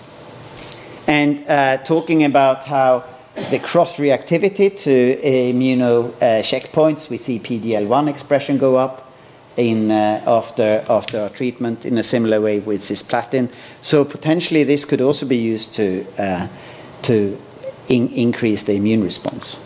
And 1.08 1.42
uh, 1.48 1.78
talking 1.78 2.24
about 2.24 2.64
how 2.64 3.02
the 3.50 3.58
cross 3.58 3.96
reactivity 3.96 4.76
to 4.82 5.16
immuno 5.24 6.12
uh, 6.16 6.42
checkpoints, 6.42 7.08
we 7.08 7.16
see 7.16 7.38
PDL1 7.38 8.08
expression 8.08 8.58
go 8.58 8.76
up 8.76 9.10
in, 9.56 9.90
uh, 9.90 10.22
after, 10.26 10.84
after 10.90 11.18
our 11.18 11.30
treatment 11.30 11.86
in 11.86 11.96
a 11.96 12.02
similar 12.02 12.42
way 12.42 12.60
with 12.60 12.82
cisplatin. 12.82 13.50
So 13.80 14.04
potentially 14.04 14.64
this 14.64 14.84
could 14.84 15.00
also 15.00 15.26
be 15.26 15.38
used 15.38 15.74
to, 15.76 16.06
uh, 16.18 16.48
to 17.04 17.40
in 17.88 18.10
increase 18.10 18.64
the 18.64 18.74
immune 18.74 19.02
response. 19.02 19.64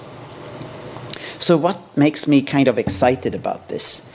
So 1.41 1.57
what 1.57 1.81
makes 1.97 2.29
me 2.29 2.43
kind 2.43 2.69
of 2.69 2.79
excited 2.79 3.35
about 3.35 3.67
this? 3.67 4.09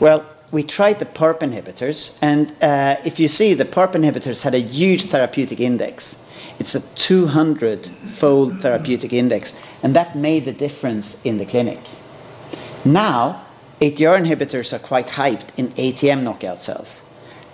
Well, 0.00 0.26
we 0.50 0.64
tried 0.64 0.98
the 0.98 1.06
PARP 1.06 1.42
inhibitors, 1.42 2.18
and 2.20 2.52
uh, 2.60 2.96
if 3.04 3.20
you 3.20 3.28
see, 3.28 3.54
the 3.54 3.64
PARP 3.64 3.92
inhibitors 3.92 4.42
had 4.42 4.52
a 4.52 4.58
huge 4.58 5.04
therapeutic 5.04 5.60
index. 5.60 6.28
It's 6.62 6.76
a 6.76 6.80
200-fold 6.80 8.60
therapeutic 8.62 9.12
index, 9.12 9.60
and 9.82 9.96
that 9.96 10.14
made 10.14 10.44
the 10.44 10.52
difference 10.52 11.20
in 11.26 11.38
the 11.38 11.44
clinic. 11.44 11.80
Now, 12.84 13.44
ATR 13.80 14.16
inhibitors 14.16 14.72
are 14.72 14.78
quite 14.78 15.08
hyped 15.08 15.48
in 15.56 15.70
ATM 15.70 16.22
knockout 16.22 16.62
cells. 16.62 17.04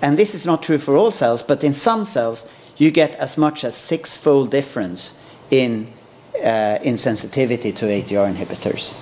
And 0.03 0.19
this 0.19 0.35
is 0.35 0.45
not 0.45 0.63
true 0.63 0.77
for 0.77 0.95
all 0.95 1.11
cells, 1.11 1.43
but 1.43 1.65
in 1.65 1.73
some 1.73 2.05
cells, 2.05 2.53
you 2.77 2.91
get 2.91 3.15
as 3.15 3.39
much 3.39 3.65
as 3.65 3.75
six-fold 3.75 4.51
difference 4.51 5.19
in, 5.51 5.91
uh, 6.45 6.79
in 6.83 6.99
sensitivity 6.99 7.73
to 7.73 7.87
ATR 7.87 8.31
inhibitors. 8.31 8.93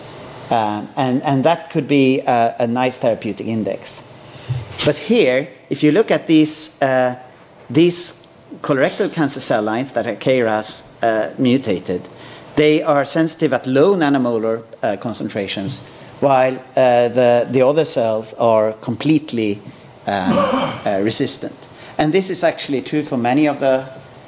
Um, 0.53 0.89
and, 0.95 1.21
and 1.25 1.43
that 1.43 1.73
could 1.73 1.89
be 1.89 2.21
a, 2.21 2.55
a, 2.61 2.67
nice 2.69 2.99
therapeutic 2.99 3.49
index. 3.49 4.07
But 4.85 4.97
here, 4.99 5.49
if 5.69 5.83
you 5.83 5.91
look 5.91 6.13
at 6.13 6.29
these, 6.29 6.81
uh, 6.81 7.21
these 7.69 8.26
colorectal 8.61 9.13
cancer 9.13 9.41
cell 9.41 9.63
lines 9.63 9.93
that 9.93 10.07
are 10.07 10.17
KRAS 10.17 11.03
uh, 11.03 11.35
mutated, 11.39 12.09
they 12.57 12.83
are 12.83 13.05
sensitive 13.05 13.53
at 13.53 13.67
low 13.67 13.95
nanomolar 13.95 14.63
uh, 14.83 14.97
concentrations, 14.97 15.87
while 16.21 16.55
uh, 16.77 17.09
the, 17.09 17.47
the 17.51 17.63
other 17.63 17.85
cells 17.85 18.35
are 18.35 18.73
completely 18.73 19.61
um, 20.07 20.33
uh, 20.87 21.01
resistant. 21.03 21.55
And 21.99 22.13
this 22.13 22.31
is 22.31 22.45
actually 22.45 22.83
true 22.83 23.03
for 23.03 23.17
many 23.19 23.47
of 23.47 23.61
the, 23.61 23.87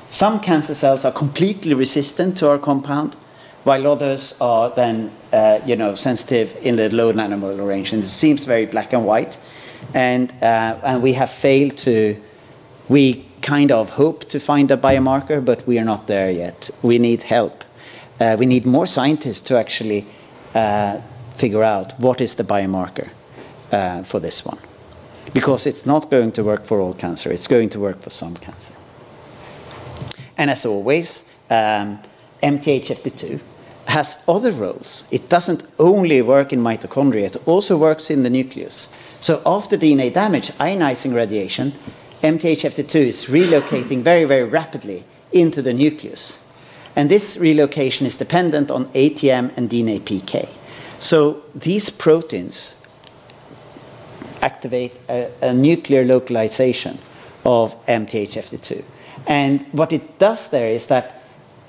some 0.09 0.41
cancer 0.41 0.75
cells 0.75 1.05
are 1.05 1.13
completely 1.13 1.75
resistant 1.75 2.37
to 2.39 2.49
our 2.49 2.59
compound, 2.59 3.17
while 3.65 3.87
others 3.87 4.39
are 4.41 4.71
then 4.71 5.11
uh, 5.33 5.61
you 5.67 5.77
know, 5.77 5.95
sensitive 5.95 6.57
in 6.63 6.77
the 6.77 6.89
low 6.91 7.13
nanomolar 7.13 7.67
range. 7.67 7.93
And 7.93 8.03
it 8.03 8.09
seems 8.09 8.45
very 8.45 8.67
black 8.67 8.93
and 8.93 9.05
white. 9.05 9.39
And, 9.95 10.33
uh, 10.43 10.79
and 10.83 11.03
we 11.03 11.15
have 11.15 11.31
failed 11.31 11.77
to, 11.79 12.17
we 12.89 13.28
kind 13.43 13.73
of 13.73 13.91
hope 13.91 14.29
to 14.29 14.41
find 14.41 14.71
a 14.71 14.77
biomarker, 14.77 15.45
but 15.45 15.67
we 15.67 15.79
are 15.79 15.85
not 15.85 16.07
there 16.07 16.31
yet. 16.31 16.71
We 16.83 16.99
need 16.99 17.23
help. 17.23 17.65
Uh, 18.21 18.37
we 18.39 18.47
need 18.47 18.67
more 18.67 18.87
scientists 18.87 19.41
to 19.43 19.57
actually 19.57 20.07
uh, 20.55 21.01
figure 21.35 21.63
out 21.63 21.99
what 22.01 22.21
is 22.21 22.35
the 22.35 22.43
biomarker 22.43 23.09
uh, 23.73 24.03
for 24.03 24.21
this 24.21 24.45
one. 24.45 24.59
Because 25.33 25.67
it's 25.67 25.87
not 25.87 26.11
going 26.11 26.33
to 26.33 26.43
work 26.43 26.65
for 26.65 26.81
all 26.81 26.95
cancer, 26.95 27.31
it's 27.31 27.47
going 27.47 27.69
to 27.71 27.81
work 27.81 28.01
for 28.01 28.11
some 28.11 28.35
cancer. 28.35 28.75
And 30.37 30.51
as 30.51 30.65
always, 30.65 31.29
um, 31.51 31.99
MTHFR2 32.43 33.41
has 33.87 34.25
other 34.29 34.53
roles. 34.53 35.05
It 35.11 35.29
doesn't 35.29 35.65
only 35.79 36.23
work 36.23 36.53
in 36.53 36.61
mitochondria, 36.61 37.27
it 37.27 37.37
also 37.47 37.77
works 37.77 38.11
in 38.11 38.23
the 38.23 38.31
nucleus. 38.31 38.95
So 39.21 39.43
after 39.45 39.77
DNA 39.77 40.13
damage, 40.13 40.51
ionizing 40.53 41.15
radiation, 41.15 41.73
MTHFR2 42.23 42.95
is 42.95 43.25
relocating 43.27 44.03
very, 44.03 44.25
very 44.25 44.45
rapidly 44.45 45.05
into 45.33 45.63
the 45.63 45.73
nucleus. 45.73 46.43
And 46.97 47.11
this 47.11 47.37
relocation 47.37 48.07
is 48.07 48.17
dependent 48.17 48.71
on 48.71 48.87
ATM 48.89 49.57
and 49.57 49.71
DNA 49.71 50.01
PK. 50.01 50.49
So 50.99 51.43
these 51.55 51.91
proteins 51.91 52.75
activate 54.43 54.95
a, 55.09 55.31
a 55.41 55.53
nuclear 55.53 56.05
localization 56.05 56.99
of 57.45 57.75
MTHFR2. 57.87 58.85
And 59.27 59.61
what 59.73 59.93
it 59.93 60.19
does 60.19 60.51
there 60.51 60.71
is 60.71 60.87
that 60.87 61.19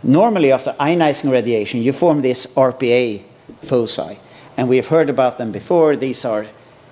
Normally, 0.04 0.54
after 0.54 0.72
ionizing 0.80 1.30
radiation, 1.30 1.82
you 1.82 1.92
form 1.92 2.22
this 2.22 2.48
RPA 2.56 3.22
foci. 3.62 4.18
And 4.56 4.70
we 4.70 4.78
have 4.78 4.88
heard 4.88 5.10
about 5.10 5.38
them 5.38 5.52
before. 5.52 5.96
These 5.98 6.24
are 6.24 6.46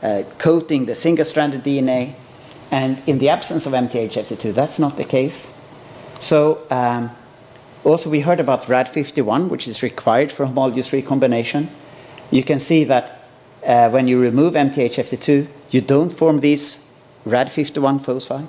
uh, 0.03 0.23
coating 0.37 0.85
the 0.85 0.95
single-stranded 0.95 1.63
DNA. 1.63 2.15
And 2.71 2.97
in 3.07 3.19
the 3.19 3.29
absence 3.29 3.65
of 3.65 3.73
MTHFR2, 3.73 4.53
that's 4.53 4.79
not 4.79 4.97
the 4.97 5.03
case. 5.03 5.55
So 6.19 6.61
um, 6.69 7.11
also 7.83 8.09
we 8.09 8.21
heard 8.21 8.39
about 8.39 8.63
RAD51, 8.63 9.49
which 9.49 9.67
is 9.67 9.81
required 9.83 10.31
for 10.31 10.45
homologous 10.45 10.91
recombination. 10.91 11.69
You 12.31 12.43
can 12.43 12.59
see 12.59 12.83
that 12.85 13.23
uh, 13.65 13.89
when 13.89 14.07
you 14.07 14.19
remove 14.19 14.53
MTHFR2, 14.53 15.47
you 15.71 15.81
don't 15.81 16.09
form 16.09 16.39
these 16.39 16.89
RAD51 17.25 18.01
foci. 18.01 18.45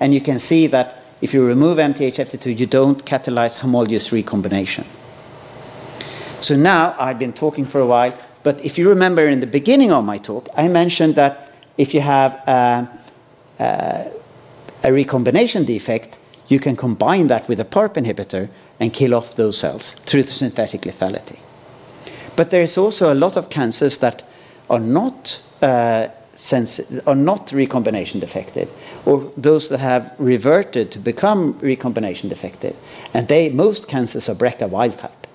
And 0.00 0.12
you 0.12 0.20
can 0.20 0.38
see 0.38 0.66
that 0.68 1.04
if 1.20 1.32
you 1.32 1.46
remove 1.46 1.78
MTHFR2, 1.78 2.58
you 2.58 2.66
don't 2.66 3.04
catalyze 3.04 3.58
homologous 3.58 4.10
recombination. 4.12 4.84
So 6.40 6.56
now 6.56 6.96
I've 6.98 7.20
been 7.20 7.32
talking 7.32 7.64
for 7.64 7.80
a 7.80 7.86
while. 7.86 8.12
But 8.42 8.64
if 8.64 8.76
you 8.76 8.88
remember 8.88 9.28
in 9.28 9.38
the 9.38 9.46
beginning 9.46 9.92
of 9.92 10.04
my 10.04 10.18
talk, 10.18 10.48
I 10.56 10.66
mentioned 10.66 11.14
that 11.14 11.52
if 11.78 11.94
you 11.94 12.00
have 12.00 12.34
a, 12.48 12.88
a, 14.82 14.92
recombination 14.92 15.64
defect, 15.64 16.18
you 16.48 16.58
can 16.58 16.76
combine 16.76 17.28
that 17.28 17.48
with 17.48 17.60
a 17.60 17.64
PARP 17.64 17.94
inhibitor 17.94 18.48
and 18.80 18.92
kill 18.92 19.14
off 19.14 19.36
those 19.36 19.58
cells 19.58 19.92
through 19.92 20.24
synthetic 20.24 20.82
lethality. 20.82 21.38
But 22.36 22.50
there 22.50 22.62
is 22.62 22.76
also 22.78 23.12
a 23.12 23.14
lot 23.14 23.36
of 23.36 23.48
cancers 23.48 23.98
that 23.98 24.22
are 24.68 24.80
not 24.80 25.42
uh, 25.60 26.08
are 27.06 27.14
not 27.14 27.52
recombination 27.52 28.18
defective, 28.18 28.68
or 29.04 29.30
those 29.36 29.68
that 29.68 29.80
have 29.80 30.14
reverted 30.18 30.90
to 30.90 30.98
become 30.98 31.58
recombination 31.60 32.28
defective, 32.28 32.74
and 33.12 33.28
they 33.28 33.50
most 33.50 33.86
cancers 33.86 34.28
are 34.28 34.34
BRCA 34.34 34.68
wild 34.68 34.98
type. 34.98 35.26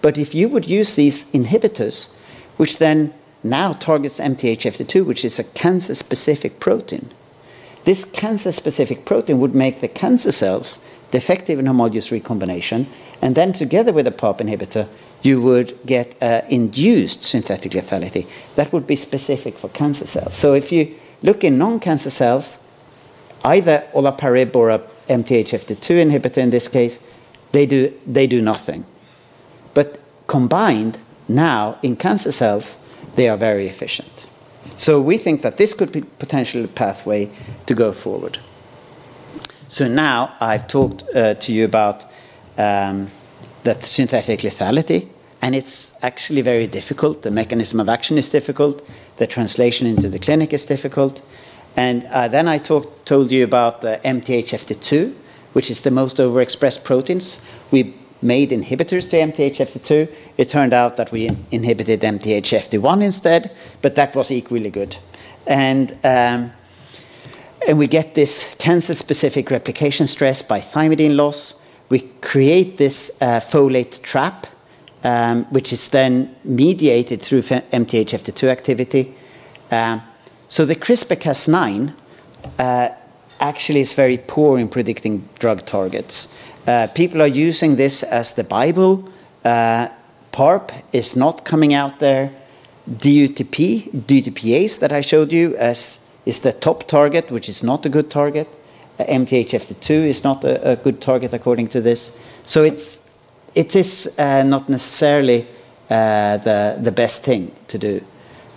But 0.00 0.16
if 0.16 0.34
you 0.34 0.48
would 0.48 0.66
use 0.66 0.94
these 0.94 1.32
inhibitors, 1.32 2.12
which 2.56 2.78
then 2.78 3.12
now 3.42 3.72
targets 3.72 4.20
MTHFR2, 4.20 5.04
which 5.04 5.24
is 5.24 5.38
a 5.38 5.44
cancer-specific 5.44 6.60
protein, 6.60 7.10
this 7.84 8.04
cancer-specific 8.04 9.04
protein 9.04 9.38
would 9.40 9.54
make 9.54 9.80
the 9.80 9.88
cancer 9.88 10.32
cells 10.32 10.88
defective 11.10 11.58
in 11.58 11.66
homologous 11.66 12.10
recombination, 12.10 12.86
and 13.22 13.34
then 13.34 13.52
together 13.52 13.92
with 13.92 14.06
a 14.06 14.10
PARP 14.10 14.38
inhibitor, 14.38 14.88
you 15.22 15.40
would 15.40 15.78
get 15.86 16.14
uh, 16.22 16.42
induced 16.48 17.24
synthetic 17.24 17.72
lethality. 17.72 18.26
That 18.56 18.72
would 18.72 18.86
be 18.86 18.96
specific 18.96 19.56
for 19.56 19.68
cancer 19.68 20.06
cells. 20.06 20.34
So 20.34 20.54
if 20.54 20.72
you 20.72 20.94
look 21.22 21.44
in 21.44 21.56
non-cancer 21.56 22.10
cells, 22.10 22.68
either 23.44 23.86
olaparib 23.94 24.54
or 24.56 24.70
a 24.70 24.78
MTHFR2 25.08 26.10
inhibitor 26.10 26.38
in 26.38 26.50
this 26.50 26.68
case, 26.68 27.00
they 27.52 27.66
do, 27.66 27.92
they 28.06 28.26
do 28.26 28.42
nothing. 28.42 28.84
But 29.72 30.00
combined, 30.26 30.98
now 31.28 31.78
in 31.82 31.96
cancer 31.96 32.32
cells, 32.32 32.84
they 33.14 33.28
are 33.28 33.36
very 33.36 33.68
efficient. 33.68 34.26
So 34.76 35.00
we 35.00 35.18
think 35.18 35.42
that 35.42 35.56
this 35.56 35.72
could 35.72 35.92
be 35.92 36.02
potentially 36.18 36.64
a 36.64 36.68
pathway 36.68 37.30
to 37.66 37.74
go 37.74 37.92
forward. 37.92 38.38
So 39.68 39.88
now 39.88 40.34
I've 40.40 40.66
talked 40.66 41.04
uh, 41.14 41.34
to 41.34 41.52
you 41.52 41.64
about 41.64 42.04
um, 42.58 43.10
that 43.64 43.84
synthetic 43.84 44.40
lethality, 44.40 45.08
and 45.42 45.54
it's 45.54 46.02
actually 46.02 46.42
very 46.42 46.66
difficult. 46.66 47.22
The 47.22 47.30
mechanism 47.30 47.80
of 47.80 47.88
action 47.88 48.18
is 48.18 48.30
difficult. 48.30 48.86
The 49.16 49.26
translation 49.26 49.86
into 49.86 50.08
the 50.08 50.18
clinic 50.18 50.52
is 50.52 50.64
difficult. 50.64 51.22
And 51.76 52.04
uh, 52.04 52.28
then 52.28 52.46
I 52.48 52.58
talk, 52.58 53.04
told 53.04 53.30
you 53.30 53.44
about 53.44 53.80
the 53.80 54.00
MTHFR2, 54.04 55.14
which 55.54 55.70
is 55.70 55.80
the 55.80 55.90
most 55.90 56.18
overexpressed 56.18 56.84
proteins. 56.84 57.44
We 57.70 57.94
made 58.24 58.50
inhibitors 58.50 59.08
to 59.10 59.16
MTHFR2. 59.16 60.10
It 60.36 60.48
turned 60.48 60.72
out 60.72 60.96
that 60.96 61.12
we 61.12 61.30
inhibited 61.50 62.00
MTHFR1 62.00 63.02
instead, 63.02 63.50
but 63.82 63.94
that 63.94 64.16
was 64.16 64.30
equally 64.30 64.70
good. 64.70 64.96
And, 65.46 65.92
um, 66.04 66.52
and 67.68 67.78
we 67.78 67.86
get 67.86 68.14
this 68.14 68.56
cancer-specific 68.58 69.50
replication 69.50 70.06
stress 70.06 70.42
by 70.42 70.60
thymidine 70.60 71.16
loss. 71.16 71.60
We 71.90 72.00
create 72.20 72.78
this 72.78 73.18
uh, 73.20 73.40
folate 73.40 74.02
trap, 74.02 74.46
um, 75.04 75.44
which 75.46 75.72
is 75.72 75.88
then 75.90 76.34
mediated 76.44 77.20
through 77.20 77.42
MTHFR2 77.42 78.48
activity. 78.48 79.14
Um, 79.70 80.02
so 80.48 80.64
the 80.64 80.76
CRISPR-Cas9 80.76 81.94
uh, 82.58 82.88
actually 83.40 83.80
is 83.80 83.92
very 83.92 84.18
poor 84.18 84.58
in 84.58 84.68
predicting 84.68 85.28
drug 85.38 85.64
targets. 85.66 86.33
Uh, 86.66 86.86
people 86.94 87.20
are 87.20 87.26
using 87.26 87.76
this 87.76 88.02
as 88.02 88.34
the 88.34 88.44
Bible. 88.44 89.08
Uh, 89.44 89.88
PARP 90.32 90.72
is 90.92 91.14
not 91.14 91.44
coming 91.44 91.74
out 91.74 92.00
there. 92.00 92.32
DUTP, 92.90 93.90
DUTPase 93.92 94.80
that 94.80 94.92
I 94.92 95.00
showed 95.00 95.32
you 95.32 95.56
as 95.56 96.08
is 96.26 96.40
the 96.40 96.52
top 96.52 96.86
target, 96.86 97.30
which 97.30 97.48
is 97.48 97.62
not 97.62 97.84
a 97.86 97.88
good 97.88 98.10
target. 98.10 98.48
Uh, 98.98 99.04
MTHFR2 99.04 99.90
is 99.90 100.24
not 100.24 100.44
a, 100.44 100.72
a, 100.72 100.76
good 100.76 101.00
target 101.00 101.34
according 101.34 101.68
to 101.68 101.80
this. 101.80 102.18
So 102.44 102.64
it's, 102.64 103.08
it 103.54 103.76
is 103.76 104.14
uh, 104.18 104.42
not 104.42 104.68
necessarily 104.68 105.46
uh, 105.90 106.38
the, 106.38 106.78
the 106.80 106.92
best 106.92 107.24
thing 107.24 107.54
to 107.68 107.78
do. 107.78 108.00